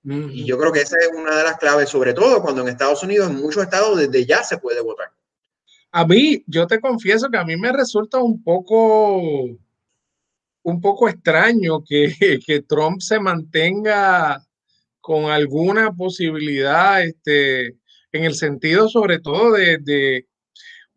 [0.04, 3.04] Y yo creo que esa es una de las claves, sobre todo cuando en Estados
[3.04, 5.12] Unidos, en muchos estados, desde ya se puede votar.
[5.92, 9.18] A mí, yo te confieso que a mí me resulta un poco,
[10.64, 12.14] un poco extraño que,
[12.46, 14.42] que Trump se mantenga
[15.02, 17.76] con alguna posibilidad, este,
[18.18, 20.26] en el sentido sobre todo de, de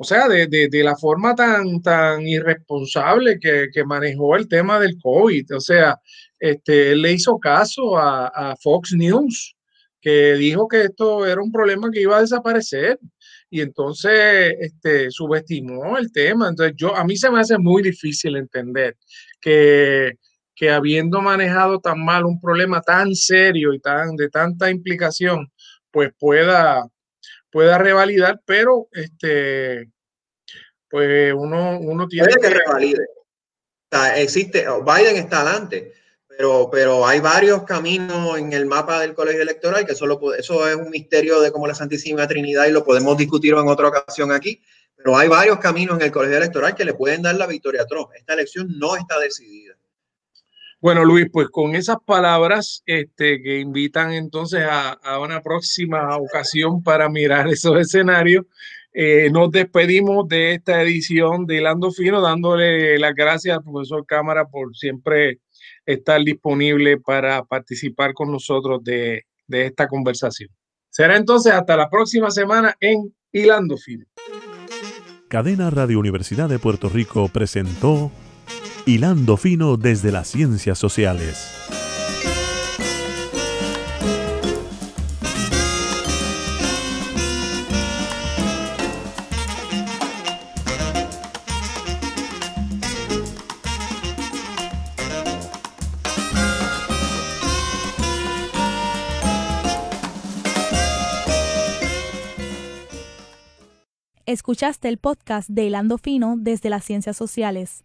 [0.02, 4.96] o sea, de, de, la forma tan, tan irresponsable que, que, manejó el tema del
[4.98, 5.56] COVID.
[5.56, 6.00] O sea,
[6.38, 9.54] este, él le hizo caso a, a, Fox News,
[10.00, 12.98] que dijo que esto era un problema que iba a desaparecer.
[13.50, 16.48] Y entonces este, subestimó el tema.
[16.48, 18.96] Entonces, yo, a mí se me hace muy difícil entender
[19.38, 20.14] que,
[20.54, 25.52] que habiendo manejado tan mal un problema tan serio y tan, de tanta implicación,
[25.90, 26.86] pues pueda,
[27.50, 29.90] pueda revalidar, pero este,
[30.88, 33.04] pues uno, uno tiene Puede que, que revalide.
[33.92, 35.92] O sea, existe, Biden está adelante,
[36.28, 40.66] pero, pero hay varios caminos en el mapa del colegio electoral que solo puede, eso
[40.68, 44.30] es un misterio de como la Santísima Trinidad y lo podemos discutir en otra ocasión
[44.32, 44.62] aquí,
[44.96, 47.86] pero hay varios caminos en el colegio electoral que le pueden dar la victoria a
[47.86, 48.10] Trump.
[48.14, 49.69] Esta elección no está decidida.
[50.80, 57.10] Bueno, Luis, pues con esas palabras este, que invitan entonces a, una próxima ocasión para
[57.10, 58.46] mirar esos escenarios,
[58.92, 64.46] eh, nos despedimos de esta edición de Hilando Fino, dándole las gracias al profesor Cámara
[64.46, 65.40] por siempre
[65.84, 70.48] estar disponible para participar con nosotros de, de esta conversación.
[70.88, 74.06] Será entonces hasta la próxima semana en Hilando Fino.
[75.28, 78.10] Cadena Radio Universidad de Puerto Rico presentó
[78.86, 81.36] Hilando Fino desde las Ciencias Sociales.
[104.24, 107.84] Escuchaste el podcast de Hilando Fino desde las Ciencias Sociales.